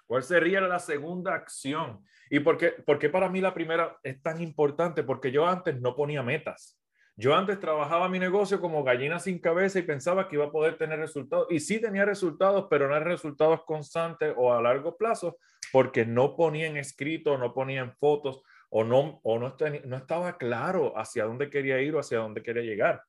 ¿cuál 0.07 0.23
sería 0.23 0.61
la 0.61 0.79
segunda 0.79 1.35
acción? 1.35 2.03
¿Y 2.29 2.39
por 2.39 2.57
qué, 2.57 2.69
por 2.69 2.97
qué 2.97 3.09
para 3.09 3.29
mí 3.29 3.39
la 3.41 3.53
primera 3.53 3.97
es 4.03 4.21
tan 4.21 4.41
importante? 4.41 5.03
Porque 5.03 5.31
yo 5.31 5.47
antes 5.47 5.79
no 5.79 5.95
ponía 5.95 6.23
metas. 6.23 6.79
Yo 7.17 7.33
antes 7.33 7.59
trabajaba 7.61 8.09
mi 8.09 8.19
negocio 8.19 8.59
como 8.59 8.83
gallina 8.83 9.19
sin 9.19 9.39
cabeza 9.39 9.79
y 9.79 9.83
pensaba 9.83 10.27
que 10.27 10.35
iba 10.35 10.45
a 10.45 10.51
poder 10.51 10.77
tener 10.77 10.99
resultados. 10.99 11.47
Y 11.49 11.61
sí 11.61 11.79
tenía 11.79 12.03
resultados, 12.03 12.67
pero 12.69 12.89
no 12.89 12.95
eran 12.95 13.07
resultados 13.07 13.63
constantes 13.63 14.33
o 14.35 14.51
a 14.51 14.61
largo 14.61 14.97
plazo, 14.97 15.37
porque 15.71 16.05
no 16.05 16.35
ponía 16.35 16.67
en 16.67 16.75
escrito, 16.75 17.37
no 17.37 17.53
ponía 17.53 17.81
en 17.81 17.93
fotos 17.93 18.41
o 18.77 18.83
no, 18.83 19.21
o 19.23 19.39
no, 19.39 19.55
no 19.85 19.95
estaba 19.95 20.37
claro 20.37 20.97
hacia 20.97 21.23
dónde 21.23 21.49
quería 21.49 21.79
ir 21.79 21.95
o 21.95 21.99
hacia 21.99 22.17
dónde 22.17 22.43
quería 22.43 22.63
llegar 22.63 23.01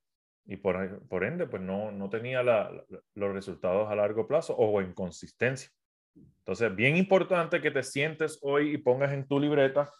y 0.47 0.57
por, 0.59 1.25
ende, 1.25 1.46
pues 1.49 1.61
no, 1.61 1.91
no 1.91 2.08
tenía 2.08 2.41
los 2.43 3.32
resultados 3.32 3.91
a 3.91 3.96
largo 3.96 4.29
plazo 4.29 4.55
o 4.55 4.81
en 4.81 4.93
consistencia. 4.93 5.69
Entonces, 6.15 6.73
bien 6.77 6.96
importante 6.96 7.61
que 7.61 7.73
te 7.73 7.82
sientes 7.82 8.39
hoy 8.43 8.75
y 8.75 8.79
pongas 8.79 9.13
en 9.13 9.27
tu 9.27 9.41
libreta, 9.41 9.91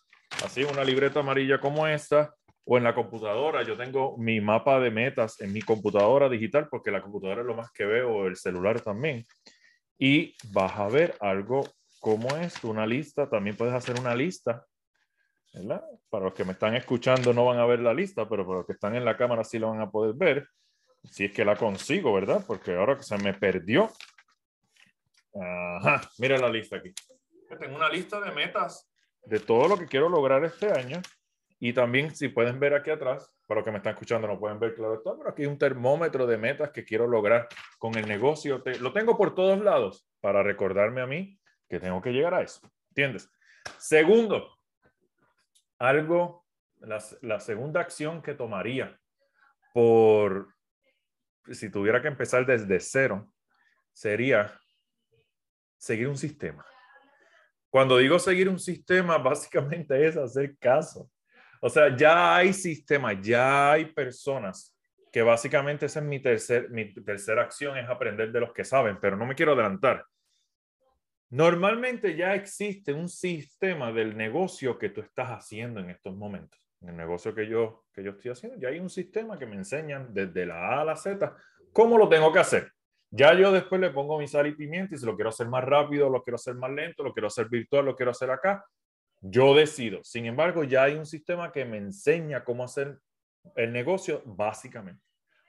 así 0.45 0.63
una 0.63 0.85
libreta 0.85 1.19
amarilla 1.19 1.59
como 1.59 1.85
esta, 1.89 2.33
o 2.65 2.79
en 2.79 2.85
la 2.85 2.95
computadora. 2.95 3.65
Yo 3.65 3.77
tengo 3.77 4.17
mi 4.19 4.41
mapa 4.41 4.79
de 4.79 4.93
metas 4.93 5.41
en 5.41 5.53
mi 5.53 5.63
computadora 5.63 6.29
digital, 6.29 6.69
porque 6.71 6.93
la 6.93 7.03
computadora 7.03 7.41
es 7.41 7.47
lo 7.47 7.57
más 7.57 7.73
que 7.73 7.87
veo, 7.87 8.29
el 8.29 8.37
celular 8.37 8.81
también. 8.81 9.25
Y 9.99 10.37
vas 10.53 10.79
a 10.79 10.87
ver 10.87 11.17
algo 11.19 11.69
como 11.99 12.37
esto, 12.37 12.69
una 12.69 12.87
lista. 12.87 13.29
También 13.29 13.57
puedes 13.57 13.75
hacer 13.75 13.99
una 13.99 14.15
lista 14.15 14.65
para 16.11 16.25
los 16.25 16.35
que 16.35 16.45
me 16.45 16.53
están 16.53 16.75
escuchando 16.75 17.33
no 17.33 17.45
van 17.45 17.59
a 17.59 17.67
ver 17.67 17.81
la 17.81 17.95
lista, 17.95 18.29
pero 18.29 18.45
para 18.47 18.59
los 18.59 18.67
que 18.67 18.73
están 18.73 18.95
en 18.95 19.05
la 19.05 19.17
cámara 19.17 19.45
sí 19.45 19.59
la 19.59 19.69
van 19.69 19.81
a 19.81 19.91
poder 19.91 20.15
ver. 20.15 20.49
Si 21.05 21.25
es 21.25 21.33
que 21.33 21.45
la 21.45 21.57
consigo, 21.57 22.13
¿verdad? 22.13 22.45
Porque 22.47 22.75
ahora 22.75 22.97
que 22.97 23.03
se 23.03 23.17
me 23.19 23.33
perdió. 23.33 23.91
Ajá, 25.35 26.09
mira 26.19 26.39
la 26.39 26.49
lista 26.49 26.77
aquí. 26.77 26.93
tengo 27.61 27.77
una 27.77 27.89
lista 27.89 28.21
de 28.21 28.33
metas 28.33 28.91
de 29.25 29.41
todo 29.41 29.69
lo 29.69 29.79
que 29.79 29.87
quiero 29.87 30.09
lograr 30.09 30.45
este 30.45 30.71
año. 30.71 31.01
Y 31.59 31.73
también, 31.73 32.15
si 32.15 32.29
pueden 32.29 32.61
ver 32.61 32.75
aquí 32.75 32.91
atrás, 32.91 33.33
para 33.47 33.61
los 33.61 33.65
que 33.65 33.71
me 33.71 33.79
están 33.79 33.95
escuchando 33.95 34.27
no 34.27 34.39
pueden 34.39 34.59
ver 34.59 34.75
claro 34.75 35.01
todo, 35.01 35.19
pero 35.19 35.31
aquí 35.31 35.43
hay 35.43 35.49
un 35.49 35.59
termómetro 35.59 36.27
de 36.27 36.37
metas 36.37 36.71
que 36.71 36.85
quiero 36.85 37.07
lograr 37.07 37.49
con 37.79 37.97
el 37.97 38.07
negocio. 38.07 38.63
lo 38.81 38.93
tengo 38.93 39.17
por 39.17 39.35
todos 39.35 39.59
lados 39.61 40.07
para 40.21 40.43
recordarme 40.43 41.01
a 41.01 41.07
mí 41.07 41.39
que 41.69 41.81
tengo 41.81 42.03
que 42.03 42.13
llegar 42.13 42.35
a 42.35 42.43
eso. 42.43 42.61
¿Entiendes? 42.91 43.31
Segundo, 43.79 44.56
algo, 45.79 46.47
la, 46.81 47.41
segunda 47.41 47.81
acción 47.81 48.23
que 48.23 48.35
tomaría 48.35 48.99
por, 49.73 50.55
si 51.51 51.71
tuviera 51.71 52.01
que 52.01 52.09
empezar 52.09 52.47
desde 52.47 52.81
cero, 52.81 53.29
sería 53.93 54.59
seguir 55.79 56.09
un 56.09 56.17
sistema. 56.17 56.65
Cuando 57.71 57.99
digo 57.99 58.19
seguir 58.19 58.49
un 58.49 58.59
sistema, 58.59 59.19
básicamente 59.19 60.07
es 60.07 60.17
hacer 60.17 60.57
caso. 60.59 61.11
O 61.61 61.69
sea, 61.69 61.95
ya 61.97 62.37
hay 62.37 62.53
sistemas, 62.53 63.17
ya 63.21 63.73
hay 63.73 63.87
personas 63.87 64.77
que 65.13 65.23
básicamente 65.23 65.87
esa 65.87 66.01
es 66.01 66.05
mi, 66.05 66.21
tercer, 66.21 66.71
mi 66.71 66.93
tercera 66.93 67.43
acción, 67.43 67.79
es 67.79 67.89
aprender 67.89 68.31
de 68.31 68.41
los 68.41 68.53
que 68.53 68.65
saben, 68.65 68.99
pero 69.01 69.17
no 69.17 69.25
me 69.25 69.35
quiero 69.35 69.53
adelantar. 69.53 70.05
Normalmente 71.31 72.17
ya 72.17 72.35
existe 72.35 72.93
un 72.93 73.09
sistema 73.09 73.93
del 73.93 74.17
negocio 74.17 74.79
que 74.79 74.91
tú 74.91 75.01
estás 75.01 75.31
haciendo 75.31 75.81
en 75.81 75.91
estos 75.91 76.15
momentos. 76.15 76.61
en 76.83 76.91
el 76.91 76.97
negocio 76.97 77.35
que 77.35 77.49
yo, 77.49 77.85
que 77.93 78.05
yo 78.05 78.13
estoy 78.13 78.31
haciendo, 78.31 78.59
ya 78.59 78.69
hay 78.69 78.79
un 78.79 78.91
sistema 78.91 79.39
que 79.39 79.47
me 79.47 79.57
enseñan 79.57 80.13
desde 80.13 80.45
la 80.45 80.69
A 80.69 80.81
a 80.83 80.85
la 80.85 80.95
Z 80.95 81.35
cómo 81.73 81.99
lo 81.99 82.09
tengo 82.09 82.33
que 82.33 82.39
hacer. 82.39 82.71
Ya 83.11 83.35
yo 83.35 83.51
después 83.51 83.81
le 83.81 83.91
pongo 83.91 84.19
mi 84.19 84.29
sal 84.29 84.47
y 84.47 84.53
pimienta 84.53 84.95
y 84.95 84.99
si 84.99 85.07
lo 85.07 85.15
quiero 85.15 85.31
hacer 85.31 85.49
más 85.49 85.65
rápido, 85.65 86.11
lo 86.11 86.23
quiero 86.23 86.37
hacer 86.37 86.55
más 86.55 86.71
lento, 86.71 87.03
lo 87.03 87.13
quiero 87.13 87.29
hacer 87.29 87.49
virtual, 87.49 87.87
lo 87.87 87.97
quiero 87.97 88.11
hacer 88.11 88.31
acá, 88.31 88.65
yo 89.21 89.55
decido. 89.55 90.05
Sin 90.05 90.27
embargo, 90.27 90.65
ya 90.65 90.85
hay 90.85 90.95
un 90.95 91.07
sistema 91.07 91.51
que 91.51 91.65
me 91.65 91.79
enseña 91.79 92.45
cómo 92.45 92.65
hacer 92.65 92.99
el 93.55 93.73
negocio 93.73 94.23
básicamente. 94.25 95.03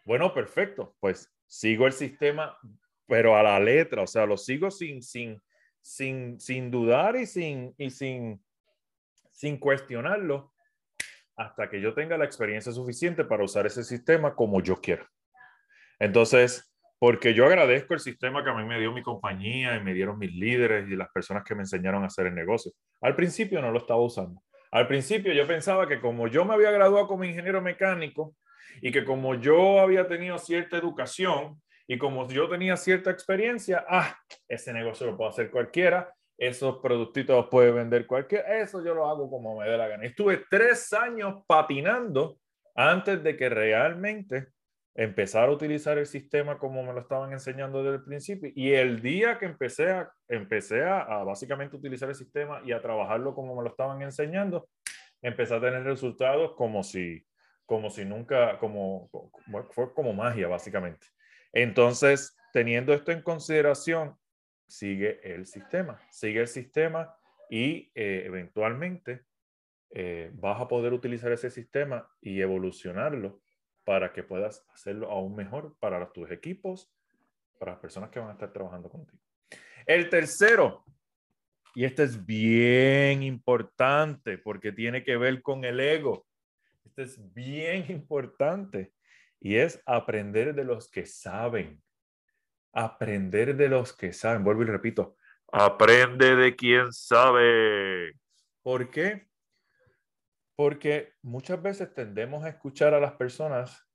Bueno, 0.05 0.33
perfecto. 0.33 0.95
Pues 0.99 1.31
sigo 1.45 1.87
el 1.87 1.93
sistema, 1.93 2.57
pero 3.07 3.35
a 3.35 3.43
la 3.43 3.59
letra, 3.59 4.03
o 4.03 4.07
sea, 4.07 4.25
lo 4.25 4.37
sigo 4.37 4.71
sin, 4.71 5.01
sin, 5.01 5.41
sin, 5.87 6.37
sin 6.39 6.69
dudar 6.69 7.15
y 7.15 7.25
sin, 7.25 7.73
y 7.77 7.89
sin, 7.89 8.43
sin 9.31 9.57
cuestionarlo 9.57 10.51
hasta 11.37 11.69
que 11.69 11.79
yo 11.79 11.93
tenga 11.93 12.17
la 12.17 12.25
experiencia 12.25 12.73
suficiente 12.73 13.23
para 13.23 13.45
usar 13.45 13.65
ese 13.65 13.83
sistema 13.85 14.35
como 14.35 14.61
yo 14.61 14.81
quiero. 14.81 15.07
Entonces, 15.97 16.75
porque 16.99 17.33
yo 17.33 17.45
agradezco 17.45 17.93
el 17.93 18.01
sistema 18.01 18.43
que 18.43 18.49
a 18.49 18.53
mí 18.53 18.65
me 18.65 18.79
dio 18.79 18.91
mi 18.91 19.01
compañía 19.01 19.77
y 19.77 19.83
me 19.83 19.93
dieron 19.93 20.19
mis 20.19 20.33
líderes 20.33 20.89
y 20.89 20.95
las 20.97 21.09
personas 21.09 21.43
que 21.45 21.55
me 21.55 21.61
enseñaron 21.61 22.03
a 22.03 22.07
hacer 22.07 22.27
el 22.27 22.35
negocio. 22.35 22.73
Al 22.99 23.15
principio 23.15 23.61
no 23.61 23.71
lo 23.71 23.77
estaba 23.77 24.01
usando. 24.01 24.43
Al 24.71 24.87
principio 24.87 25.31
yo 25.31 25.47
pensaba 25.47 25.87
que 25.87 26.01
como 26.01 26.27
yo 26.27 26.43
me 26.43 26.53
había 26.53 26.71
graduado 26.71 27.07
como 27.07 27.23
ingeniero 27.23 27.61
mecánico 27.61 28.35
y 28.81 28.91
que 28.91 29.05
como 29.05 29.35
yo 29.35 29.79
había 29.79 30.05
tenido 30.07 30.37
cierta 30.37 30.77
educación 30.77 31.61
y 31.87 31.97
como 31.97 32.27
yo 32.27 32.49
tenía 32.49 32.75
cierta 32.75 33.09
experiencia, 33.09 33.85
ah, 33.87 34.17
ese 34.47 34.73
negocio 34.73 35.07
lo 35.07 35.17
puede 35.17 35.29
hacer 35.29 35.49
cualquiera, 35.49 36.13
esos 36.37 36.77
productitos 36.79 37.35
los 37.35 37.47
puede 37.47 37.71
vender 37.71 38.05
cualquiera, 38.05 38.59
eso 38.59 38.83
yo 38.83 38.93
lo 38.93 39.09
hago 39.09 39.29
como 39.29 39.57
me 39.57 39.67
dé 39.67 39.77
la 39.77 39.87
gana. 39.87 40.05
Estuve 40.05 40.43
tres 40.49 40.91
años 40.93 41.43
patinando 41.47 42.37
antes 42.75 43.23
de 43.23 43.37
que 43.37 43.49
realmente 43.49 44.49
empezar 44.93 45.47
a 45.47 45.51
utilizar 45.51 45.97
el 45.97 46.07
sistema 46.07 46.57
como 46.57 46.83
me 46.83 46.91
lo 46.91 46.99
estaban 46.99 47.31
enseñando 47.31 47.81
desde 47.81 47.97
el 47.97 48.03
principio. 48.03 48.51
Y 48.53 48.73
el 48.73 49.01
día 49.01 49.37
que 49.39 49.45
empecé 49.45 49.91
a, 49.91 50.11
empecé 50.27 50.83
a, 50.83 51.23
básicamente 51.23 51.77
utilizar 51.77 52.09
el 52.09 52.15
sistema 52.15 52.61
y 52.65 52.71
a 52.71 52.81
trabajarlo 52.81 53.33
como 53.33 53.55
me 53.55 53.63
lo 53.63 53.69
estaban 53.69 54.01
enseñando, 54.01 54.67
empecé 55.21 55.55
a 55.55 55.61
tener 55.61 55.83
resultados 55.83 56.53
como 56.55 56.83
si, 56.83 57.23
como 57.65 57.89
si 57.89 58.05
nunca, 58.05 58.57
como, 58.59 59.09
fue 59.71 59.93
como 59.93 60.13
magia, 60.13 60.47
básicamente. 60.47 61.07
Entonces, 61.59 62.37
teniendo 62.53 62.93
esto 62.93 63.11
en 63.11 63.23
consideración, 63.23 64.15
sigue 64.67 65.19
el 65.23 65.47
sistema, 65.47 65.99
sigue 66.11 66.41
el 66.41 66.47
sistema 66.47 67.17
y 67.49 67.91
eh, 67.95 68.25
eventualmente 68.27 69.25
eh, 69.89 70.29
vas 70.35 70.61
a 70.61 70.67
poder 70.67 70.93
utilizar 70.93 71.31
ese 71.31 71.49
sistema 71.49 72.07
y 72.21 72.41
evolucionarlo 72.41 73.41
para 73.85 74.13
que 74.13 74.21
puedas 74.21 74.67
hacerlo 74.71 75.09
aún 75.09 75.35
mejor 75.35 75.75
para 75.79 76.13
tus 76.13 76.29
equipos, 76.29 76.93
para 77.57 77.71
las 77.71 77.81
personas 77.81 78.11
que 78.11 78.19
van 78.19 78.29
a 78.29 78.33
estar 78.33 78.53
trabajando 78.53 78.87
contigo. 78.87 79.17
El 79.87 80.09
tercero, 80.09 80.85
y 81.73 81.85
este 81.85 82.03
es 82.03 82.23
bien 82.23 83.23
importante 83.23 84.37
porque 84.37 84.71
tiene 84.71 85.03
que 85.03 85.17
ver 85.17 85.41
con 85.41 85.65
el 85.65 85.79
ego. 85.79 86.27
Este 86.85 87.01
es 87.01 87.33
bien 87.33 87.85
importante 87.89 88.93
y 89.39 89.55
es 89.55 89.81
aprender 89.85 90.55
de 90.55 90.63
los 90.63 90.89
que 90.89 91.05
saben. 91.05 91.81
Aprender 92.73 93.55
de 93.55 93.69
los 93.69 93.93
que 93.93 94.13
saben. 94.13 94.43
Vuelvo 94.43 94.63
y 94.63 94.65
repito, 94.65 95.15
aprende 95.51 96.35
de 96.35 96.55
quien 96.55 96.91
sabe. 96.91 98.13
¿Por 98.61 98.89
qué? 98.89 99.27
Porque 100.55 101.13
muchas 101.21 101.61
veces 101.61 101.93
tendemos 101.93 102.43
a 102.43 102.49
escuchar 102.49 102.93
a 102.93 102.99
las 102.99 103.13
personas 103.13 103.87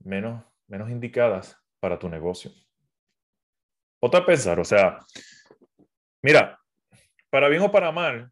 menos, 0.00 0.44
menos 0.66 0.90
indicadas 0.90 1.56
para 1.80 1.98
tu 1.98 2.08
negocio. 2.08 2.50
Otra 4.00 4.24
pensar, 4.24 4.60
o 4.60 4.64
sea, 4.64 5.00
mira, 6.22 6.60
para 7.30 7.48
bien 7.48 7.62
o 7.62 7.72
para 7.72 7.90
mal, 7.90 8.30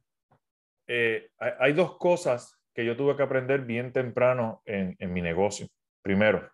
eh, 0.86 1.30
hay, 1.38 1.72
dos 1.72 1.98
cosas 1.98 2.60
que 2.72 2.84
yo 2.84 2.96
tuve 2.96 3.16
que 3.16 3.22
aprender 3.22 3.62
bien 3.62 3.92
temprano 3.92 4.62
en, 4.64 4.96
mi 5.12 5.20
negocio. 5.20 5.66
Primero, 6.02 6.48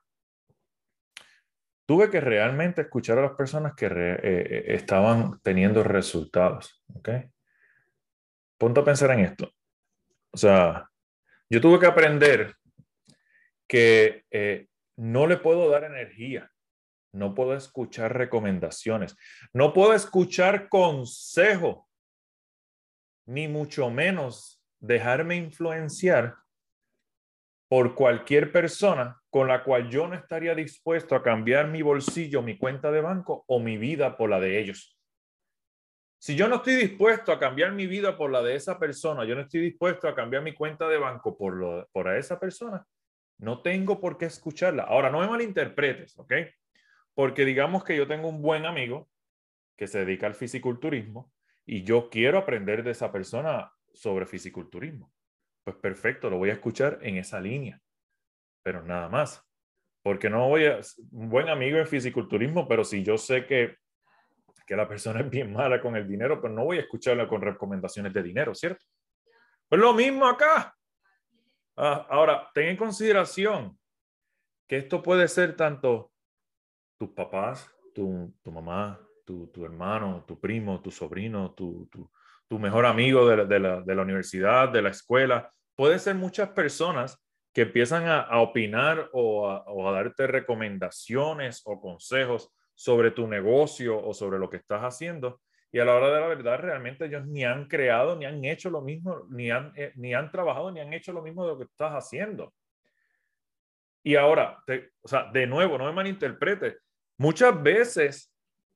tuve 1.87 2.11
que 2.11 2.21
realmente 2.21 2.83
escuchar 2.83 3.19
a 3.19 3.23
las 3.23 3.33
personas 3.33 3.75
que 3.75 3.87
eh, 3.87 4.19
eh, 4.23 4.65
estaban 4.69 5.41
teniendo 5.43 5.83
resultados. 5.83 6.83
¿ok? 6.95 7.09
Ponte 8.59 8.81
a 8.81 8.85
pensar 8.85 9.11
en 9.11 9.21
esto. 9.21 9.53
O 10.33 10.37
sea, 10.37 10.89
yo 11.51 11.61
tuve 11.61 11.79
que 11.79 11.87
aprender 11.87 12.55
que 13.69 14.25
eh, 14.31 14.69
no 14.97 15.27
le 15.27 15.37
puedo 15.37 15.69
dar 15.69 15.85
energía, 15.85 16.51
no 17.12 17.35
puedo 17.35 17.55
escuchar 17.55 18.17
recomendaciones, 18.17 19.17
no 19.53 19.73
puedo 19.73 19.95
escuchar 19.95 20.69
consejo, 20.69 21.89
ni 23.27 23.49
mucho 23.49 23.91
menos 23.91 24.62
dejarme 24.81 25.37
influenciar 25.37 26.37
por 27.73 27.95
cualquier 27.95 28.52
persona 28.52 29.19
con 29.31 29.49
la 29.49 29.64
cual 29.64 29.88
yo 29.88 30.07
no 30.07 30.14
estaría 30.14 30.55
dispuesto 30.55 31.17
a 31.17 31.23
cambiar 31.23 31.69
mi 31.69 31.81
bolsillo, 31.81 32.43
mi 32.43 32.59
cuenta 32.59 32.91
de 32.91 33.00
banco 33.00 33.45
o 33.47 33.61
mi 33.61 33.79
vida 33.79 34.19
por 34.19 34.29
la 34.29 34.38
de 34.38 34.61
ellos. 34.61 35.00
Si 36.19 36.37
yo 36.37 36.49
no 36.49 36.57
estoy 36.57 36.75
dispuesto 36.75 37.33
a 37.33 37.38
cambiar 37.38 37.73
mi 37.73 37.87
vida 37.87 38.19
por 38.19 38.31
la 38.31 38.43
de 38.43 38.57
esa 38.57 38.79
persona, 38.79 39.25
yo 39.25 39.35
no 39.35 39.41
estoy 39.41 39.62
dispuesto 39.62 40.07
a 40.07 40.14
cambiar 40.14 40.43
mi 40.43 40.52
cuenta 40.52 40.87
de 40.87 40.99
banco 40.99 41.35
por, 41.38 41.55
lo, 41.55 41.88
por 41.93 42.14
esa 42.14 42.38
persona, 42.38 42.87
no 43.38 43.62
tengo 43.62 43.99
por 43.99 44.19
qué 44.19 44.26
escucharla. 44.26 44.83
Ahora, 44.83 45.09
no 45.09 45.21
me 45.21 45.29
malinterpretes, 45.29 46.19
¿ok? 46.19 46.35
Porque 47.14 47.47
digamos 47.47 47.85
que 47.85 47.97
yo 47.97 48.07
tengo 48.07 48.29
un 48.29 48.43
buen 48.43 48.67
amigo 48.67 49.09
que 49.79 49.87
se 49.87 50.00
dedica 50.05 50.26
al 50.26 50.35
fisiculturismo 50.35 51.33
y 51.64 51.85
yo 51.85 52.11
quiero 52.11 52.37
aprender 52.37 52.85
de 52.85 52.91
esa 52.91 53.11
persona 53.11 53.73
sobre 53.95 54.26
fisiculturismo. 54.26 55.11
Pues 55.64 55.76
perfecto, 55.76 56.28
lo 56.28 56.38
voy 56.38 56.50
a 56.50 56.54
escuchar 56.54 56.99
en 57.02 57.16
esa 57.16 57.40
línea, 57.40 57.81
pero 58.62 58.83
nada 58.83 59.09
más. 59.09 59.45
Porque 60.02 60.28
no 60.28 60.49
voy 60.49 60.66
a, 60.66 60.81
un 61.12 61.28
buen 61.28 61.49
amigo 61.49 61.78
en 61.78 61.87
fisiculturismo, 61.87 62.66
pero 62.66 62.83
si 62.85 63.04
yo 63.04 63.16
sé 63.16 63.47
que 63.47 63.76
que 64.66 64.76
la 64.76 64.88
persona 64.88 65.21
es 65.21 65.31
bien 65.31 65.52
mala 65.52 65.81
con 65.81 65.97
el 65.97 66.07
dinero, 66.07 66.40
pero 66.40 66.54
no 66.54 66.64
voy 66.64 66.78
a 66.78 66.81
escucharla 66.81 67.28
con 67.28 67.40
recomendaciones 67.40 68.12
de 68.12 68.23
dinero, 68.23 68.54
¿cierto? 68.54 68.85
Pues 69.69 69.81
lo 69.81 69.95
mismo 69.95 70.26
acá. 70.26 70.75
Ah, 71.76 72.07
ahora, 72.11 72.50
ten 72.54 72.69
en 72.69 72.76
consideración 72.76 73.78
que 74.69 74.78
esto 74.78 75.02
puede 75.02 75.28
ser 75.28 75.57
tanto 75.57 76.12
tus 76.99 77.11
papás, 77.11 77.71
tu, 77.95 78.35
tu 78.42 78.52
mamá, 78.52 79.00
tu, 79.25 79.49
tu, 79.49 79.64
hermano, 79.64 80.25
tu 80.26 80.38
primo, 80.38 80.81
tu 80.81 80.90
sobrino, 80.90 81.52
tu, 81.52 81.87
tu 81.90 82.11
mejor 82.59 82.87
amigo 82.87 83.27
de 83.29 83.37
la, 83.39 83.45
de, 83.45 83.59
la, 83.59 83.81
de 83.81 83.95
la, 83.95 84.03
universidad, 84.03 84.69
de 84.69 84.83
la 84.83 84.91
escuela. 84.91 85.53
Puede 85.75 85.99
ser 85.99 86.15
muchas 86.15 86.51
personas 86.51 87.19
que 87.53 87.63
empiezan 87.63 88.09
a, 88.09 88.41
opinar 88.41 89.11
o 89.13 89.49
a, 89.49 89.65
a 89.67 89.93
darte 89.93 90.27
recomendaciones 90.27 91.63
o 91.65 91.81
consejos 91.81 92.51
sobre 92.75 93.11
tu 93.11 93.27
negocio 93.27 94.03
o 94.03 94.15
sobre 94.15 94.39
lo 94.39 94.49
que 94.49 94.57
estás 94.57 94.83
haciendo. 94.83 95.41
Y 95.71 95.79
a 95.79 95.85
la 95.85 95.95
hora 95.95 96.13
de 96.13 96.21
la 96.21 96.27
verdad, 96.27 96.59
realmente 96.59 97.07
ellos 97.07 97.27
ni 97.27 97.45
han 97.45 97.67
creado, 97.67 98.17
ni 98.17 98.27
han 98.27 98.45
hecho 98.45 98.71
lo 98.71 98.83
mismo, 98.83 99.27
ni 99.31 99.51
han, 99.51 99.73
eh, 99.77 99.93
ni 99.97 100.15
han 100.15 100.31
trabajado, 100.31 100.71
ni 100.71 100.81
han 100.81 100.93
hecho 100.93 101.13
lo 101.13 101.23
mismo 101.23 101.45
de 101.45 101.53
lo 101.53 101.59
que 101.59 101.65
estás 101.65 101.93
haciendo. 101.93 102.53
Y 104.03 104.17
ahora, 104.17 104.59
o 105.03 105.09
sea, 105.09 105.31
de 105.33 105.47
nuevo, 105.47 105.79
no 105.79 105.85
me 105.87 105.93
malinterprete. 105.93 106.79
Muchas 107.19 107.63
veces 107.63 108.32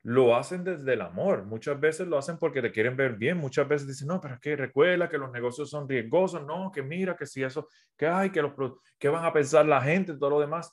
lo 0.07 0.37
hacen 0.37 0.63
desde 0.63 0.93
el 0.93 1.01
amor, 1.01 1.45
muchas 1.47 1.81
veces 1.81 2.07
lo 2.07 2.17
hacen 2.17 2.39
porque 2.39 2.63
te 2.63 2.71
quieren 2.71 2.97
ver 2.97 3.17
bien, 3.17 3.39
muchas 3.39 3.67
veces 3.67 3.89
dicen, 3.89 4.07
no, 4.07 4.21
pero 4.21 4.35
es 4.35 4.41
que 4.41 4.55
recuerda 4.55 5.09
que 5.09 5.19
los 5.19 5.33
negocios 5.33 5.69
son 5.69 5.89
riesgosos, 5.89 6.47
no, 6.47 6.71
que 6.71 6.81
mira, 6.81 7.17
que 7.17 7.27
si 7.27 7.43
eso, 7.43 7.67
que 7.97 8.07
hay, 8.07 8.31
que 8.31 8.41
los, 8.41 8.53
que 9.01 9.09
van 9.09 9.25
a 9.25 9.33
pensar 9.33 9.67
la 9.67 9.83
gente, 9.83 10.15
todo 10.15 10.31
lo 10.31 10.41
demás. 10.41 10.73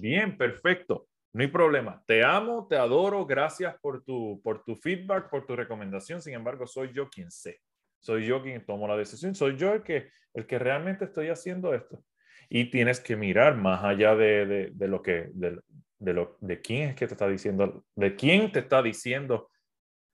Bien, 0.00 0.38
perfecto. 0.38 1.08
No 1.32 1.42
hay 1.42 1.48
problema. 1.48 2.00
Te 2.06 2.22
amo, 2.22 2.68
te 2.68 2.76
adoro. 2.76 3.26
Gracias 3.26 3.74
por 3.80 4.04
tu, 4.04 4.40
por 4.44 4.62
tu 4.62 4.76
feedback, 4.76 5.28
por 5.28 5.44
tu 5.44 5.56
recomendación. 5.56 6.22
Sin 6.22 6.34
embargo, 6.34 6.64
soy 6.64 6.92
yo 6.92 7.08
quien 7.10 7.32
sé. 7.32 7.60
Soy 7.98 8.26
yo 8.26 8.40
quien 8.44 8.64
tomo 8.64 8.86
la 8.86 8.96
decisión. 8.96 9.34
Soy 9.34 9.56
yo 9.56 9.72
el 9.72 9.82
que, 9.82 10.08
el 10.34 10.46
que 10.46 10.56
realmente 10.56 11.06
estoy 11.06 11.30
haciendo 11.30 11.74
esto. 11.74 12.04
Y 12.48 12.70
tienes 12.70 13.00
que 13.00 13.16
mirar 13.16 13.56
más 13.56 13.82
allá 13.82 14.14
de, 14.14 14.70
de, 14.72 14.88
lo 14.88 15.02
que, 15.02 15.30
de, 15.34 15.58
de, 15.98 16.12
lo, 16.14 16.36
de 16.40 16.60
quién 16.60 16.90
es 16.90 16.96
que 16.96 17.06
te 17.06 17.14
está 17.14 17.28
diciendo, 17.28 17.84
de 17.94 18.16
quién 18.16 18.52
te 18.52 18.60
está 18.60 18.82
diciendo 18.82 19.50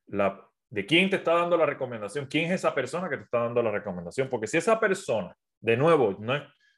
la, 0.07 0.41
de 0.71 0.87
quién 0.87 1.11
te 1.11 1.17
está 1.17 1.35
dando 1.35 1.57
la 1.57 1.67
recomendación, 1.67 2.26
quién 2.26 2.47
es 2.47 2.53
esa 2.53 2.75
persona 2.75 3.09
que 3.09 3.17
te 3.17 3.25
está 3.25 3.41
dando 3.41 3.62
la 3.62 3.71
recomendación. 3.71 4.29
Porque 4.29 4.47
si 4.47 4.57
esa 4.57 4.81
persona, 4.81 5.37
de 5.61 5.76
nuevo, 5.76 6.17
no 6.19 6.35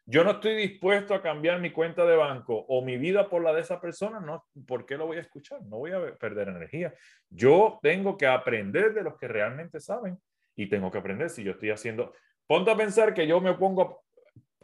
yo 0.08 0.22
no 0.22 0.30
estoy 0.32 0.54
dispuesto 0.54 1.14
a 1.14 1.22
cambiar 1.22 1.60
mi 1.60 1.72
cuenta 1.72 2.06
de 2.06 2.14
banco 2.14 2.64
o 2.68 2.80
mi 2.80 2.96
vida 2.96 3.28
por 3.28 3.42
la 3.42 3.52
de 3.52 3.62
esa 3.62 3.80
persona, 3.80 4.20
no, 4.20 4.44
¿por 4.64 4.86
qué 4.86 4.96
lo 4.96 5.06
voy 5.06 5.16
a 5.16 5.22
escuchar? 5.22 5.60
No 5.62 5.78
voy 5.78 5.90
a 5.90 6.14
perder 6.14 6.46
energía. 6.46 6.94
Yo 7.28 7.80
tengo 7.82 8.16
que 8.16 8.28
aprender 8.28 8.94
de 8.94 9.02
los 9.02 9.16
que 9.16 9.26
realmente 9.26 9.80
saben 9.80 10.16
y 10.54 10.68
tengo 10.68 10.92
que 10.92 10.98
aprender 10.98 11.28
si 11.28 11.42
yo 11.42 11.52
estoy 11.52 11.70
haciendo. 11.70 12.12
Ponte 12.46 12.70
a 12.70 12.76
pensar 12.76 13.14
que 13.14 13.26
yo 13.26 13.40
me 13.40 13.54
pongo 13.54 14.04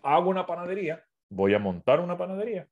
hago 0.04 0.30
una 0.30 0.46
panadería, 0.46 1.04
voy 1.28 1.54
a 1.54 1.58
montar 1.58 1.98
una 1.98 2.16
panadería 2.16 2.68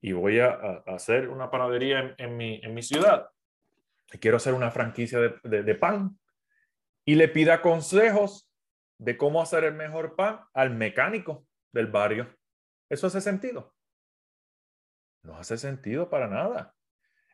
y 0.00 0.12
voy 0.12 0.40
a, 0.40 0.82
hacer 0.86 1.28
una 1.28 1.50
panadería 1.50 2.14
en, 2.18 2.36
mi, 2.36 2.60
en 2.62 2.74
mi 2.74 2.82
ciudad. 2.82 3.28
quiero 4.20 4.38
hacer 4.38 4.54
una 4.54 4.70
franquicia 4.70 5.18
de, 5.18 5.62
de 5.62 5.74
pan 5.74 6.18
y 7.04 7.14
le 7.14 7.28
pida 7.28 7.60
consejos 7.62 8.50
de 8.98 9.16
cómo 9.16 9.40
hacer 9.40 9.64
el 9.64 9.74
mejor 9.74 10.14
pan 10.16 10.40
al 10.52 10.70
mecánico 10.70 11.46
del 11.72 11.86
barrio. 11.86 12.36
¿Eso 12.88 13.06
hace 13.06 13.20
sentido? 13.20 13.74
No 15.22 15.36
hace 15.36 15.56
sentido 15.56 16.08
para 16.08 16.28
nada. 16.28 16.74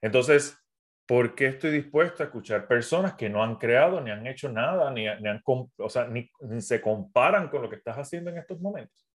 Entonces, 0.00 0.58
¿por 1.06 1.34
qué 1.34 1.46
estoy 1.46 1.70
dispuesto 1.70 2.22
a 2.22 2.26
escuchar 2.26 2.66
personas 2.66 3.14
que 3.14 3.28
no 3.28 3.42
han 3.42 3.56
creado, 3.56 4.00
ni 4.00 4.10
han 4.10 4.26
hecho 4.26 4.48
nada, 4.48 4.90
ni, 4.90 5.08
han, 5.08 5.42
o 5.44 5.88
sea, 5.88 6.06
ni, 6.06 6.30
se 6.60 6.80
comparan 6.80 7.48
con 7.48 7.62
lo 7.62 7.70
que 7.70 7.76
estás 7.76 7.96
haciendo 7.96 8.30
en 8.30 8.38
estos 8.38 8.60
momentos? 8.60 9.08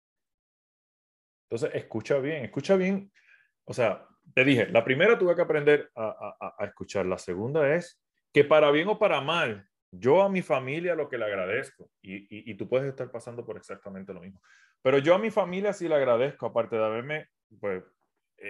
Entonces, 1.50 1.72
escucha 1.76 2.18
bien, 2.20 2.46
escucha 2.46 2.76
bien. 2.76 3.12
O 3.72 3.74
sea, 3.74 4.06
te 4.34 4.44
dije, 4.44 4.68
la 4.68 4.84
primera 4.84 5.18
tuve 5.18 5.34
que 5.34 5.42
aprender 5.42 5.90
a, 5.96 6.54
a 6.60 6.66
escuchar. 6.66 7.06
La 7.06 7.18
segunda 7.18 7.74
es 7.74 8.04
que 8.34 8.44
para 8.44 8.70
bien 8.70 8.90
o 8.90 9.00
para 9.00 9.22
mal, 9.22 9.66
yo 9.92 10.22
a 10.22 10.28
mi 10.28 10.42
familia 10.42 10.94
lo 10.94 11.08
que 11.08 11.18
le 11.18 11.24
agradezco, 11.24 11.90
y, 12.02 12.52
y, 12.52 12.54
tú 12.56 12.68
puedes 12.68 12.90
estar 12.90 13.10
pasando 13.10 13.46
por 13.46 13.56
exactamente 13.56 14.14
lo 14.14 14.20
mismo, 14.20 14.42
pero 14.82 14.98
yo 14.98 15.16
a 15.16 15.20
mi 15.20 15.32
familia 15.32 15.72
sí 15.72 15.88
le 15.88 15.96
agradezco, 15.96 16.48
aparte 16.48 16.76
de 16.76 16.84
haberme 16.84 17.30
pues, 17.62 17.82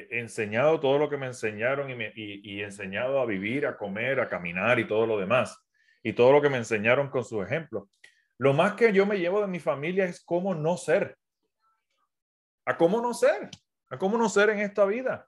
enseñado 0.09 0.79
todo 0.79 0.97
lo 0.97 1.07
que 1.07 1.17
me 1.17 1.27
enseñaron 1.27 1.91
y, 1.91 1.95
me, 1.95 2.11
y, 2.15 2.61
enseñado 2.61 3.21
a 3.21 3.27
vivir, 3.27 3.67
a 3.67 3.77
comer, 3.77 4.21
a 4.21 4.27
caminar 4.27 4.79
y 4.79 4.87
todo 4.87 5.05
lo 5.05 5.19
demás, 5.19 5.63
y 6.01 6.13
todo 6.13 6.31
lo 6.31 6.41
que 6.41 6.49
me 6.49 6.57
enseñaron 6.57 7.11
con 7.11 7.23
su 7.23 7.43
ejemplo. 7.43 7.89
Lo 8.39 8.53
más 8.53 8.73
que 8.73 8.91
yo 8.91 9.05
me 9.05 9.19
llevo 9.19 9.39
de 9.39 9.47
mi 9.47 9.59
familia 9.59 10.05
es 10.05 10.23
cómo 10.25 10.55
no 10.55 10.77
ser, 10.77 11.15
a 12.65 12.75
cómo 12.75 13.01
no 13.01 13.13
ser, 13.13 13.51
a 13.91 13.99
cómo 13.99 14.17
no 14.17 14.27
ser 14.27 14.49
en 14.49 14.59
esta 14.59 14.85
vida 14.85 15.27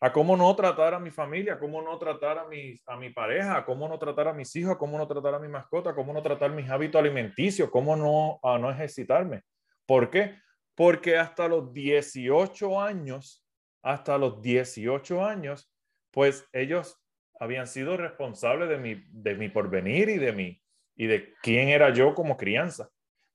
a 0.00 0.12
cómo 0.12 0.36
no 0.36 0.56
tratar 0.56 0.94
a 0.94 0.98
mi 0.98 1.10
familia, 1.10 1.54
a 1.54 1.58
cómo 1.58 1.82
no 1.82 1.98
tratar 1.98 2.38
a 2.38 2.46
mi, 2.46 2.74
a 2.86 2.96
mi 2.96 3.10
pareja, 3.10 3.58
a 3.58 3.64
cómo 3.66 3.86
no 3.86 3.98
tratar 3.98 4.28
a 4.28 4.32
mis 4.32 4.56
hijos, 4.56 4.72
a 4.72 4.78
cómo 4.78 4.96
no 4.96 5.06
tratar 5.06 5.34
a 5.34 5.38
mi 5.38 5.48
mascota, 5.48 5.90
a 5.90 5.94
cómo 5.94 6.14
no 6.14 6.22
tratar 6.22 6.52
mis 6.52 6.70
hábitos 6.70 6.98
alimenticios, 6.98 7.70
cómo 7.70 7.96
no, 7.96 8.40
a 8.42 8.58
no 8.58 8.70
ejercitarme. 8.70 9.42
¿Por 9.84 10.10
qué? 10.10 10.36
Porque 10.74 11.18
hasta 11.18 11.48
los 11.48 11.74
18 11.74 12.80
años, 12.80 13.46
hasta 13.82 14.16
los 14.16 14.40
18 14.40 15.22
años, 15.22 15.70
pues 16.10 16.48
ellos 16.52 16.98
habían 17.38 17.66
sido 17.66 17.98
responsables 17.98 18.70
de 18.70 18.78
mi, 18.78 19.04
de 19.10 19.34
mi 19.34 19.50
porvenir 19.50 20.08
y 20.08 20.16
de 20.16 20.32
mí 20.32 20.62
y 20.96 21.06
de 21.08 21.34
quién 21.42 21.68
era 21.68 21.90
yo 21.90 22.14
como 22.14 22.38
crianza. 22.38 22.88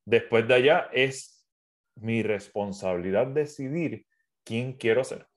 Después 0.04 0.48
de 0.48 0.56
allá 0.56 0.90
es 0.92 1.48
mi 1.96 2.24
responsabilidad 2.24 3.28
decidir 3.28 4.06
quién 4.46 4.74
quiero 4.74 5.04
ser. 5.04 5.28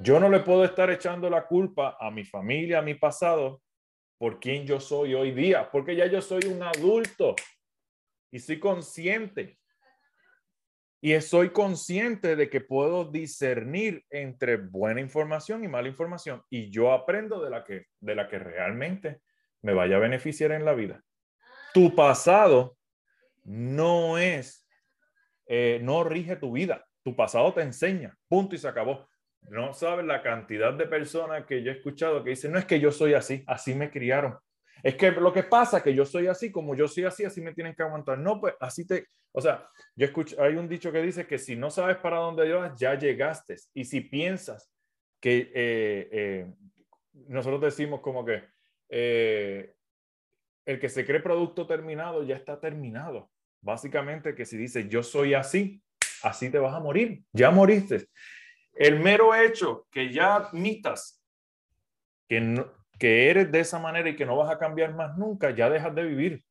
Yo 0.00 0.18
no 0.20 0.28
le 0.28 0.40
puedo 0.40 0.64
estar 0.64 0.90
echando 0.90 1.30
la 1.30 1.46
culpa 1.46 1.96
a 1.98 2.10
mi 2.10 2.24
familia, 2.24 2.80
a 2.80 2.82
mi 2.82 2.94
pasado, 2.94 3.62
por 4.18 4.40
quién 4.40 4.66
yo 4.66 4.80
soy 4.80 5.14
hoy 5.14 5.32
día, 5.32 5.70
porque 5.70 5.96
ya 5.96 6.06
yo 6.06 6.20
soy 6.20 6.44
un 6.46 6.62
adulto 6.62 7.34
y 8.30 8.38
soy 8.38 8.58
consciente. 8.58 9.58
Y 11.00 11.20
soy 11.20 11.50
consciente 11.50 12.36
de 12.36 12.48
que 12.48 12.60
puedo 12.60 13.10
discernir 13.10 14.04
entre 14.10 14.56
buena 14.56 15.00
información 15.00 15.64
y 15.64 15.68
mala 15.68 15.88
información. 15.88 16.42
Y 16.48 16.70
yo 16.70 16.92
aprendo 16.92 17.42
de 17.42 17.50
la 17.50 17.64
que, 17.64 17.86
de 17.98 18.14
la 18.14 18.28
que 18.28 18.38
realmente 18.38 19.20
me 19.62 19.74
vaya 19.74 19.96
a 19.96 20.00
beneficiar 20.00 20.52
en 20.52 20.64
la 20.64 20.74
vida. 20.74 21.02
Tu 21.74 21.94
pasado 21.96 22.76
no 23.42 24.18
es, 24.18 24.68
eh, 25.46 25.80
no 25.82 26.04
rige 26.04 26.36
tu 26.36 26.52
vida. 26.52 26.86
Tu 27.02 27.14
pasado 27.16 27.52
te 27.52 27.62
enseña. 27.62 28.16
Punto 28.28 28.54
y 28.54 28.58
se 28.58 28.68
acabó. 28.68 29.08
No 29.50 29.74
sabes 29.74 30.06
la 30.06 30.22
cantidad 30.22 30.72
de 30.72 30.86
personas 30.86 31.44
que 31.46 31.62
yo 31.62 31.72
he 31.72 31.74
escuchado 31.74 32.22
que 32.22 32.30
dicen, 32.30 32.52
no 32.52 32.58
es 32.58 32.64
que 32.64 32.78
yo 32.78 32.92
soy 32.92 33.14
así, 33.14 33.42
así 33.46 33.74
me 33.74 33.90
criaron. 33.90 34.38
Es 34.82 34.96
que 34.96 35.10
lo 35.10 35.32
que 35.32 35.44
pasa 35.44 35.78
es 35.78 35.82
que 35.82 35.94
yo 35.94 36.04
soy 36.04 36.26
así, 36.26 36.50
como 36.50 36.74
yo 36.74 36.88
soy 36.88 37.04
así, 37.04 37.24
así 37.24 37.40
me 37.40 37.54
tienen 37.54 37.74
que 37.74 37.82
aguantar. 37.82 38.18
No, 38.18 38.40
pues 38.40 38.54
así 38.60 38.86
te, 38.86 39.06
o 39.32 39.40
sea, 39.40 39.68
yo 39.96 40.06
escucho, 40.06 40.40
hay 40.42 40.56
un 40.56 40.68
dicho 40.68 40.92
que 40.92 41.02
dice 41.02 41.26
que 41.26 41.38
si 41.38 41.56
no 41.56 41.70
sabes 41.70 41.96
para 41.96 42.18
dónde 42.18 42.52
vas, 42.52 42.78
ya 42.78 42.94
llegaste. 42.94 43.56
Y 43.74 43.84
si 43.84 44.00
piensas 44.00 44.70
que 45.20 45.52
eh, 45.54 46.08
eh, 46.12 46.52
nosotros 47.28 47.60
decimos 47.60 48.00
como 48.00 48.24
que 48.24 48.44
eh, 48.88 49.74
el 50.66 50.78
que 50.78 50.88
se 50.88 51.06
cree 51.06 51.20
producto 51.20 51.66
terminado 51.66 52.22
ya 52.22 52.36
está 52.36 52.60
terminado. 52.60 53.30
Básicamente 53.60 54.34
que 54.34 54.44
si 54.44 54.56
dices 54.56 54.88
yo 54.88 55.02
soy 55.02 55.34
así, 55.34 55.81
así 56.22 56.50
te 56.50 56.58
vas 56.58 56.74
a 56.74 56.80
morir, 56.80 57.22
ya 57.32 57.50
moriste. 57.50 58.08
El 58.74 59.00
mero 59.00 59.34
hecho 59.34 59.86
que 59.90 60.12
ya 60.12 60.36
admitas 60.36 61.22
que, 62.28 62.64
que 62.98 63.30
eres 63.30 63.52
de 63.52 63.60
esa 63.60 63.78
manera 63.78 64.08
y 64.08 64.16
que 64.16 64.26
no 64.26 64.36
vas 64.36 64.50
a 64.50 64.58
cambiar 64.58 64.94
más 64.94 65.16
nunca, 65.16 65.50
ya 65.50 65.68
dejas 65.68 65.94
de 65.94 66.04
vivir. 66.04 66.44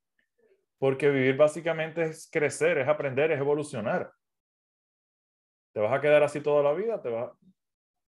Porque 0.77 1.09
vivir 1.09 1.37
básicamente 1.37 2.03
es 2.03 2.29
crecer, 2.31 2.77
es 2.77 2.87
aprender, 2.87 3.31
es 3.31 3.39
evolucionar. 3.39 4.11
¿Te 5.73 5.79
vas 5.79 5.93
a 5.93 6.01
quedar 6.01 6.23
así 6.23 6.41
toda 6.41 6.63
la 6.63 6.73
vida? 6.73 7.01
Te 7.01 7.09
va, 7.09 7.35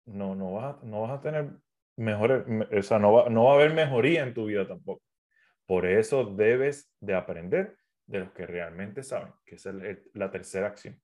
no, 0.05 0.35
no, 0.35 0.53
vas 0.53 0.75
a, 0.75 0.85
no 0.85 1.01
vas 1.01 1.11
a 1.11 1.21
tener 1.21 1.51
mejores, 1.95 2.43
o 2.71 2.81
sea, 2.81 2.99
no 2.99 3.13
va, 3.13 3.29
no 3.29 3.45
va 3.45 3.51
a 3.51 3.55
haber 3.55 3.73
mejoría 3.73 4.23
en 4.23 4.33
tu 4.33 4.45
vida 4.45 4.67
tampoco. 4.67 5.03
Por 5.65 5.85
eso 5.85 6.25
debes 6.25 6.91
de 6.99 7.15
aprender 7.15 7.77
de 8.05 8.19
los 8.19 8.31
que 8.31 8.45
realmente 8.45 9.03
saben, 9.03 9.33
que 9.45 9.55
es 9.55 9.67
la 10.13 10.29
tercera 10.31 10.67
acción. 10.67 11.01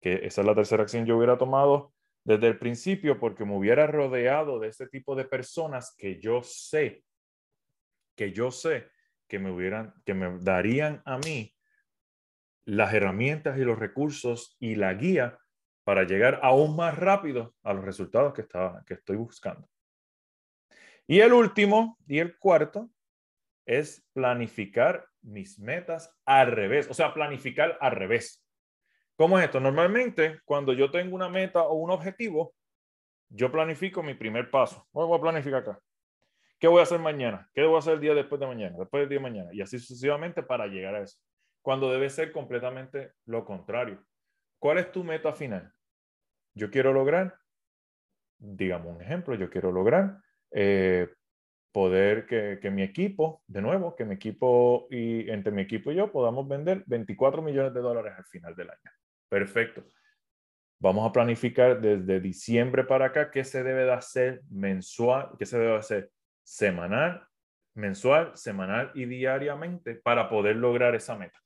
Que 0.00 0.26
esa 0.26 0.40
es 0.40 0.46
la 0.46 0.54
tercera 0.54 0.82
acción 0.82 1.06
yo 1.06 1.16
hubiera 1.16 1.38
tomado 1.38 1.92
desde 2.24 2.48
el 2.48 2.58
principio 2.58 3.20
porque 3.20 3.44
me 3.44 3.56
hubiera 3.56 3.86
rodeado 3.86 4.58
de 4.58 4.68
ese 4.68 4.88
tipo 4.88 5.14
de 5.14 5.24
personas 5.24 5.94
que 5.96 6.20
yo 6.20 6.42
sé, 6.42 7.04
que 8.16 8.32
yo 8.32 8.50
sé 8.50 8.90
que 9.28 9.38
me 9.38 9.50
hubieran, 9.50 9.94
que 10.04 10.14
me 10.14 10.38
darían 10.40 11.02
a 11.04 11.18
mí 11.18 11.54
las 12.64 12.92
herramientas 12.94 13.58
y 13.58 13.62
los 13.62 13.78
recursos 13.78 14.56
y 14.58 14.74
la 14.74 14.92
guía 14.94 15.38
para 15.84 16.02
llegar 16.02 16.40
aún 16.42 16.74
más 16.74 16.98
rápido 16.98 17.54
a 17.62 17.72
los 17.72 17.84
resultados 17.84 18.34
que, 18.34 18.42
estaba, 18.42 18.84
que 18.84 18.94
estoy 18.94 19.16
buscando. 19.16 19.68
Y 21.06 21.20
el 21.20 21.32
último 21.32 21.96
y 22.08 22.18
el 22.18 22.36
cuarto 22.38 22.90
es 23.64 24.04
planificar 24.12 25.06
mis 25.22 25.58
metas 25.60 26.12
al 26.24 26.50
revés, 26.50 26.88
o 26.90 26.94
sea, 26.94 27.14
planificar 27.14 27.78
al 27.80 27.92
revés. 27.92 28.44
¿Cómo 29.16 29.38
es 29.38 29.46
esto? 29.46 29.60
Normalmente, 29.60 30.40
cuando 30.44 30.74
yo 30.74 30.90
tengo 30.90 31.14
una 31.14 31.28
meta 31.28 31.62
o 31.62 31.74
un 31.74 31.90
objetivo, 31.90 32.54
yo 33.30 33.50
planifico 33.50 34.02
mi 34.02 34.14
primer 34.14 34.50
paso. 34.50 34.86
Voy 34.92 35.16
a 35.16 35.20
planificar 35.20 35.62
acá. 35.62 35.80
¿Qué 36.58 36.68
voy 36.68 36.80
a 36.80 36.84
hacer 36.84 37.00
mañana? 37.00 37.48
¿Qué 37.54 37.62
a 37.62 37.78
hacer 37.78 37.94
el 37.94 38.00
día 38.00 38.14
después 38.14 38.40
de 38.40 38.46
mañana? 38.46 38.76
Después 38.78 39.02
del 39.02 39.08
día 39.08 39.18
de 39.18 39.22
mañana. 39.22 39.50
Y 39.52 39.62
así 39.62 39.78
sucesivamente 39.78 40.42
para 40.42 40.66
llegar 40.66 40.94
a 40.94 41.02
eso. 41.02 41.18
Cuando 41.62 41.90
debe 41.90 42.10
ser 42.10 42.30
completamente 42.30 43.12
lo 43.24 43.44
contrario. 43.44 44.04
¿Cuál 44.58 44.78
es 44.78 44.92
tu 44.92 45.02
meta 45.02 45.32
final? 45.32 45.72
Yo 46.54 46.70
quiero 46.70 46.92
lograr, 46.92 47.34
digamos 48.38 48.94
un 48.94 49.02
ejemplo, 49.02 49.34
yo 49.34 49.50
quiero 49.50 49.72
lograr 49.72 50.18
eh, 50.52 51.08
poder 51.72 52.26
que, 52.26 52.58
que, 52.62 52.70
mi 52.70 52.82
equipo, 52.82 53.42
de 53.46 53.60
nuevo, 53.60 53.94
que 53.94 54.06
mi 54.06 54.14
equipo 54.14 54.86
y 54.90 55.28
entre 55.28 55.52
mi 55.52 55.62
equipo 55.62 55.92
y 55.92 55.96
yo 55.96 56.10
podamos 56.10 56.48
vender 56.48 56.84
24 56.86 57.42
millones 57.42 57.74
de 57.74 57.80
dólares 57.80 58.14
al 58.16 58.24
final 58.24 58.54
del 58.54 58.70
año. 58.70 58.90
Perfecto. 59.28 59.84
Vamos 60.78 61.08
a 61.08 61.12
planificar 61.12 61.80
desde 61.80 62.20
diciembre 62.20 62.84
para 62.84 63.06
acá 63.06 63.30
qué 63.30 63.44
se 63.44 63.62
debe 63.62 63.84
de 63.84 63.92
hacer 63.92 64.42
mensual, 64.50 65.30
qué 65.38 65.46
se 65.46 65.58
debe 65.58 65.76
hacer 65.76 66.10
semanal, 66.44 67.26
mensual, 67.74 68.36
semanal 68.36 68.92
y 68.94 69.06
diariamente 69.06 69.94
para 69.94 70.28
poder 70.28 70.56
lograr 70.56 70.94
esa 70.94 71.16
meta. 71.16 71.38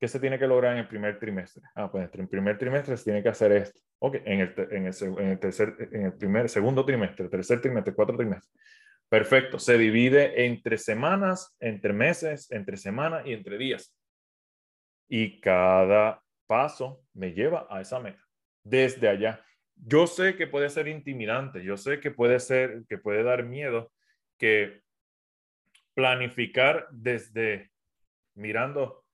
¿Qué 0.00 0.08
se 0.08 0.18
tiene 0.18 0.38
que 0.38 0.46
lograr 0.46 0.72
en 0.72 0.78
el 0.78 0.88
primer 0.88 1.18
trimestre? 1.18 1.62
Ah, 1.74 1.90
pues 1.90 2.08
en 2.14 2.20
el 2.20 2.28
primer 2.28 2.56
trimestre 2.56 2.96
se 2.96 3.04
tiene 3.04 3.22
que 3.22 3.28
hacer 3.28 3.52
esto. 3.52 3.80
Ok, 3.98 4.16
en 4.24 4.40
el, 4.40 4.54
en 4.70 4.86
el, 4.86 4.94
en 5.18 5.28
el 5.28 5.38
tercer, 5.38 5.76
en 5.92 6.06
el 6.06 6.14
primer, 6.14 6.48
segundo 6.48 6.86
trimestre, 6.86 7.28
tercer 7.28 7.60
trimestre, 7.60 7.94
cuatro 7.94 8.16
trimestres. 8.16 8.50
Perfecto. 9.10 9.58
Se 9.58 9.76
divide 9.76 10.46
entre 10.46 10.78
semanas, 10.78 11.54
entre 11.60 11.92
meses, 11.92 12.50
entre 12.50 12.78
semanas 12.78 13.26
y 13.26 13.34
entre 13.34 13.58
días. 13.58 13.94
Y 15.06 15.38
cada 15.40 16.22
paso 16.50 17.04
me 17.14 17.32
lleva 17.32 17.68
a 17.70 17.80
esa 17.80 18.00
meta. 18.00 18.26
Desde 18.64 19.08
allá. 19.08 19.40
Yo 19.76 20.08
sé 20.08 20.34
que 20.34 20.48
puede 20.48 20.68
ser 20.68 20.88
intimidante, 20.88 21.62
yo 21.62 21.76
sé 21.76 22.00
que 22.00 22.10
puede 22.10 22.40
ser, 22.40 22.82
que 22.88 22.98
puede 22.98 23.22
dar 23.22 23.44
miedo, 23.44 23.92
que 24.36 24.82
planificar 25.94 26.88
desde 26.90 27.70
mirando 28.34 29.04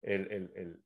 el, 0.00 0.82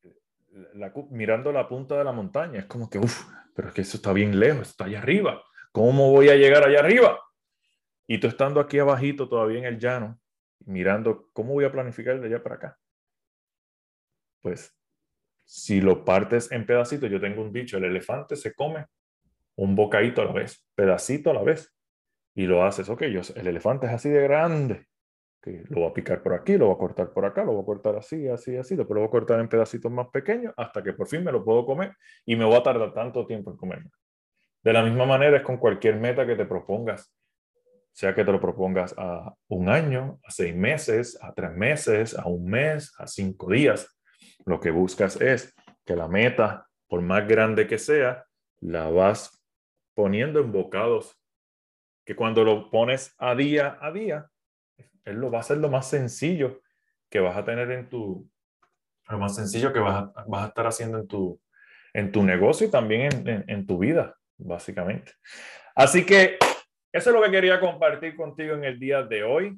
la, 0.74 0.92
mirando 1.10 1.52
la 1.52 1.68
punta 1.68 1.96
de 1.96 2.02
la 2.02 2.12
montaña. 2.12 2.58
Es 2.58 2.66
como 2.66 2.90
que, 2.90 2.98
uff, 2.98 3.30
pero 3.54 3.68
es 3.68 3.74
que 3.74 3.82
eso 3.82 3.96
está 3.96 4.12
bien 4.12 4.40
lejos, 4.40 4.70
está 4.70 4.86
allá 4.86 4.98
arriba. 4.98 5.40
¿Cómo 5.70 6.10
voy 6.10 6.28
a 6.28 6.34
llegar 6.34 6.66
allá 6.66 6.80
arriba? 6.80 7.20
Y 8.08 8.18
tú 8.18 8.26
estando 8.26 8.58
aquí 8.58 8.80
abajito, 8.80 9.28
todavía 9.28 9.60
en 9.60 9.66
el 9.66 9.78
llano, 9.78 10.20
mirando 10.66 11.28
cómo 11.32 11.52
voy 11.52 11.64
a 11.64 11.70
planificar 11.70 12.20
de 12.20 12.26
allá 12.26 12.42
para 12.42 12.56
acá. 12.56 12.78
Pues 14.42 14.74
si 15.50 15.80
lo 15.80 16.04
partes 16.04 16.52
en 16.52 16.64
pedacitos, 16.64 17.10
yo 17.10 17.20
tengo 17.20 17.42
un 17.42 17.52
dicho, 17.52 17.76
el 17.76 17.82
elefante 17.82 18.36
se 18.36 18.54
come 18.54 18.86
un 19.56 19.74
bocadito 19.74 20.22
a 20.22 20.26
la 20.26 20.32
vez, 20.32 20.64
pedacito 20.76 21.30
a 21.30 21.34
la 21.34 21.42
vez, 21.42 21.74
y 22.36 22.46
lo 22.46 22.64
haces, 22.64 22.88
ok, 22.88 23.02
yo, 23.06 23.20
el 23.34 23.48
elefante 23.48 23.88
es 23.88 23.92
así 23.92 24.10
de 24.10 24.22
grande, 24.22 24.86
que 25.42 25.64
lo 25.68 25.80
voy 25.80 25.90
a 25.90 25.92
picar 25.92 26.22
por 26.22 26.34
aquí, 26.34 26.56
lo 26.56 26.66
voy 26.66 26.76
a 26.76 26.78
cortar 26.78 27.12
por 27.12 27.24
acá, 27.24 27.42
lo 27.44 27.54
voy 27.54 27.62
a 27.62 27.66
cortar 27.66 27.96
así, 27.96 28.28
así, 28.28 28.56
así, 28.56 28.76
después 28.76 28.94
lo 28.94 29.00
voy 29.00 29.08
a 29.08 29.10
cortar 29.10 29.40
en 29.40 29.48
pedacitos 29.48 29.90
más 29.90 30.06
pequeños 30.12 30.54
hasta 30.56 30.84
que 30.84 30.92
por 30.92 31.08
fin 31.08 31.24
me 31.24 31.32
lo 31.32 31.44
puedo 31.44 31.66
comer 31.66 31.96
y 32.24 32.36
me 32.36 32.44
voy 32.44 32.54
a 32.54 32.62
tardar 32.62 32.94
tanto 32.94 33.26
tiempo 33.26 33.50
en 33.50 33.56
comerlo. 33.56 33.90
De 34.62 34.72
la 34.72 34.84
misma 34.84 35.04
manera 35.04 35.38
es 35.38 35.42
con 35.42 35.56
cualquier 35.56 35.96
meta 35.96 36.24
que 36.24 36.36
te 36.36 36.44
propongas, 36.44 37.12
sea 37.90 38.14
que 38.14 38.24
te 38.24 38.30
lo 38.30 38.40
propongas 38.40 38.94
a 38.96 39.34
un 39.48 39.68
año, 39.68 40.20
a 40.22 40.30
seis 40.30 40.54
meses, 40.54 41.18
a 41.20 41.34
tres 41.34 41.50
meses, 41.56 42.16
a 42.16 42.28
un 42.28 42.44
mes, 42.44 42.94
a 42.98 43.08
cinco 43.08 43.50
días. 43.50 43.99
Lo 44.50 44.58
que 44.58 44.72
buscas 44.72 45.20
es 45.20 45.54
que 45.86 45.94
la 45.94 46.08
meta, 46.08 46.66
por 46.88 47.02
más 47.02 47.28
grande 47.28 47.68
que 47.68 47.78
sea, 47.78 48.26
la 48.58 48.90
vas 48.90 49.40
poniendo 49.94 50.40
en 50.40 50.50
bocados, 50.50 51.16
que 52.04 52.16
cuando 52.16 52.42
lo 52.42 52.68
pones 52.68 53.14
a 53.18 53.36
día 53.36 53.78
a 53.80 53.92
día, 53.92 54.28
él 55.04 55.18
lo 55.18 55.30
va 55.30 55.38
a 55.38 55.44
ser 55.44 55.58
lo 55.58 55.68
más 55.68 55.88
sencillo 55.88 56.62
que 57.08 57.20
vas 57.20 57.36
a 57.36 57.44
tener 57.44 57.70
en 57.70 57.88
tu, 57.88 58.28
lo 59.08 59.18
más 59.20 59.36
sencillo 59.36 59.72
que 59.72 59.78
vas 59.78 60.02
a, 60.16 60.24
vas 60.26 60.42
a 60.42 60.48
estar 60.48 60.66
haciendo 60.66 60.98
en 60.98 61.06
tu, 61.06 61.40
en 61.94 62.10
tu 62.10 62.24
negocio 62.24 62.66
y 62.66 62.70
también 62.72 63.28
en, 63.28 63.44
en, 63.46 63.66
tu 63.68 63.78
vida, 63.78 64.16
básicamente. 64.36 65.12
Así 65.76 66.04
que 66.04 66.38
eso 66.90 67.10
es 67.10 67.14
lo 67.14 67.22
que 67.22 67.30
quería 67.30 67.60
compartir 67.60 68.16
contigo 68.16 68.54
en 68.56 68.64
el 68.64 68.80
día 68.80 69.04
de 69.04 69.22
hoy. 69.22 69.56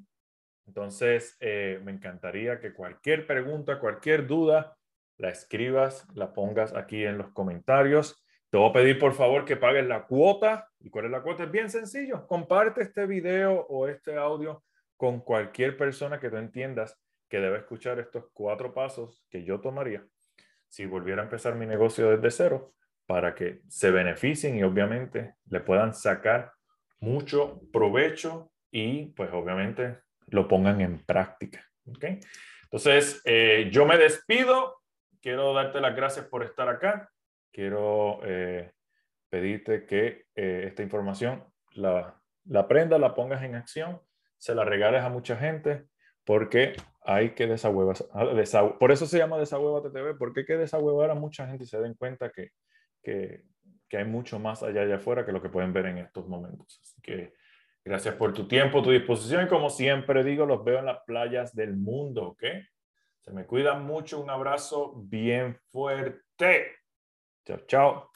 Entonces, 0.66 1.34
eh, 1.40 1.80
me 1.82 1.92
encantaría 1.92 2.60
que 2.60 2.74
cualquier 2.74 3.26
pregunta, 3.26 3.78
cualquier 3.78 4.26
duda, 4.26 4.76
la 5.22 5.28
escribas, 5.28 6.04
la 6.14 6.34
pongas 6.34 6.74
aquí 6.74 7.04
en 7.04 7.16
los 7.16 7.30
comentarios. 7.30 8.20
Te 8.50 8.58
voy 8.58 8.68
a 8.68 8.72
pedir 8.72 8.98
por 8.98 9.14
favor 9.14 9.44
que 9.44 9.56
pagues 9.56 9.86
la 9.86 10.04
cuota. 10.04 10.68
¿Y 10.80 10.90
cuál 10.90 11.04
es 11.04 11.10
la 11.12 11.22
cuota? 11.22 11.44
Es 11.44 11.50
bien 11.52 11.70
sencillo. 11.70 12.26
Comparte 12.26 12.82
este 12.82 13.06
video 13.06 13.64
o 13.68 13.86
este 13.86 14.16
audio 14.16 14.64
con 14.96 15.20
cualquier 15.20 15.76
persona 15.76 16.18
que 16.18 16.28
tú 16.28 16.38
entiendas 16.38 17.00
que 17.28 17.38
debe 17.38 17.58
escuchar 17.58 18.00
estos 18.00 18.24
cuatro 18.32 18.74
pasos 18.74 19.24
que 19.30 19.44
yo 19.44 19.60
tomaría 19.60 20.04
si 20.66 20.86
volviera 20.86 21.22
a 21.22 21.26
empezar 21.26 21.54
mi 21.54 21.66
negocio 21.66 22.10
desde 22.10 22.30
cero 22.32 22.74
para 23.06 23.34
que 23.34 23.60
se 23.68 23.92
beneficien 23.92 24.56
y 24.56 24.64
obviamente 24.64 25.34
le 25.46 25.60
puedan 25.60 25.94
sacar 25.94 26.52
mucho 26.98 27.60
provecho 27.72 28.50
y 28.72 29.06
pues 29.12 29.30
obviamente 29.32 29.98
lo 30.26 30.48
pongan 30.48 30.80
en 30.80 30.98
práctica. 31.04 31.64
¿okay? 31.86 32.18
Entonces, 32.64 33.22
eh, 33.24 33.68
yo 33.70 33.86
me 33.86 33.98
despido. 33.98 34.81
Quiero 35.22 35.54
darte 35.54 35.80
las 35.80 35.96
gracias 35.96 36.26
por 36.26 36.42
estar 36.42 36.68
acá. 36.68 37.10
Quiero 37.52 38.20
eh, 38.24 38.72
pedirte 39.30 39.86
que 39.86 40.26
eh, 40.34 40.64
esta 40.66 40.82
información 40.82 41.44
la, 41.74 42.20
la 42.44 42.60
aprendas, 42.60 43.00
la 43.00 43.14
pongas 43.14 43.42
en 43.42 43.54
acción 43.54 44.00
se 44.42 44.56
la 44.56 44.64
regales 44.64 45.02
a 45.02 45.08
mucha 45.08 45.36
gente 45.36 45.84
porque 46.24 46.72
hay 47.02 47.30
que 47.30 47.46
desahuevar. 47.46 47.96
Ah, 48.12 48.76
por 48.78 48.90
eso 48.90 49.06
se 49.06 49.18
llama 49.18 49.38
Desahuevate 49.38 49.90
TV, 49.90 50.14
porque 50.14 50.40
hay 50.40 50.46
que 50.46 50.56
desahuevar 50.56 51.10
a 51.10 51.14
mucha 51.14 51.46
gente 51.46 51.62
y 51.62 51.66
se 51.68 51.80
den 51.80 51.94
cuenta 51.94 52.30
que, 52.30 52.50
que, 53.04 53.44
que, 53.88 53.96
hay 53.98 54.04
mucho 54.04 54.40
más 54.40 54.64
allá 54.64 54.82
allá 54.82 54.96
afuera 54.96 55.24
que 55.24 55.30
lo 55.30 55.40
que 55.40 55.48
pueden 55.48 55.72
ver 55.72 55.86
en 55.86 55.98
estos 55.98 56.26
momentos. 56.26 56.80
Así 56.82 57.00
que 57.00 57.34
gracias 57.84 58.16
por 58.16 58.32
tu 58.32 58.48
tiempo, 58.48 58.82
tu 58.82 58.90
disposición 58.90 59.44
y 59.44 59.48
como 59.48 59.70
siempre 59.70 60.24
digo, 60.24 60.44
los 60.44 60.64
veo 60.64 60.80
en 60.80 60.86
las 60.86 60.98
playas 61.06 61.54
del 61.54 61.76
mundo, 61.76 62.30
¿ok? 62.30 62.42
Se 63.22 63.30
me 63.32 63.46
cuidan 63.46 63.84
mucho, 63.84 64.20
un 64.20 64.30
abrazo 64.30 64.94
bien 64.96 65.58
fuerte. 65.70 66.76
Chao, 67.44 67.58
chao. 67.66 68.11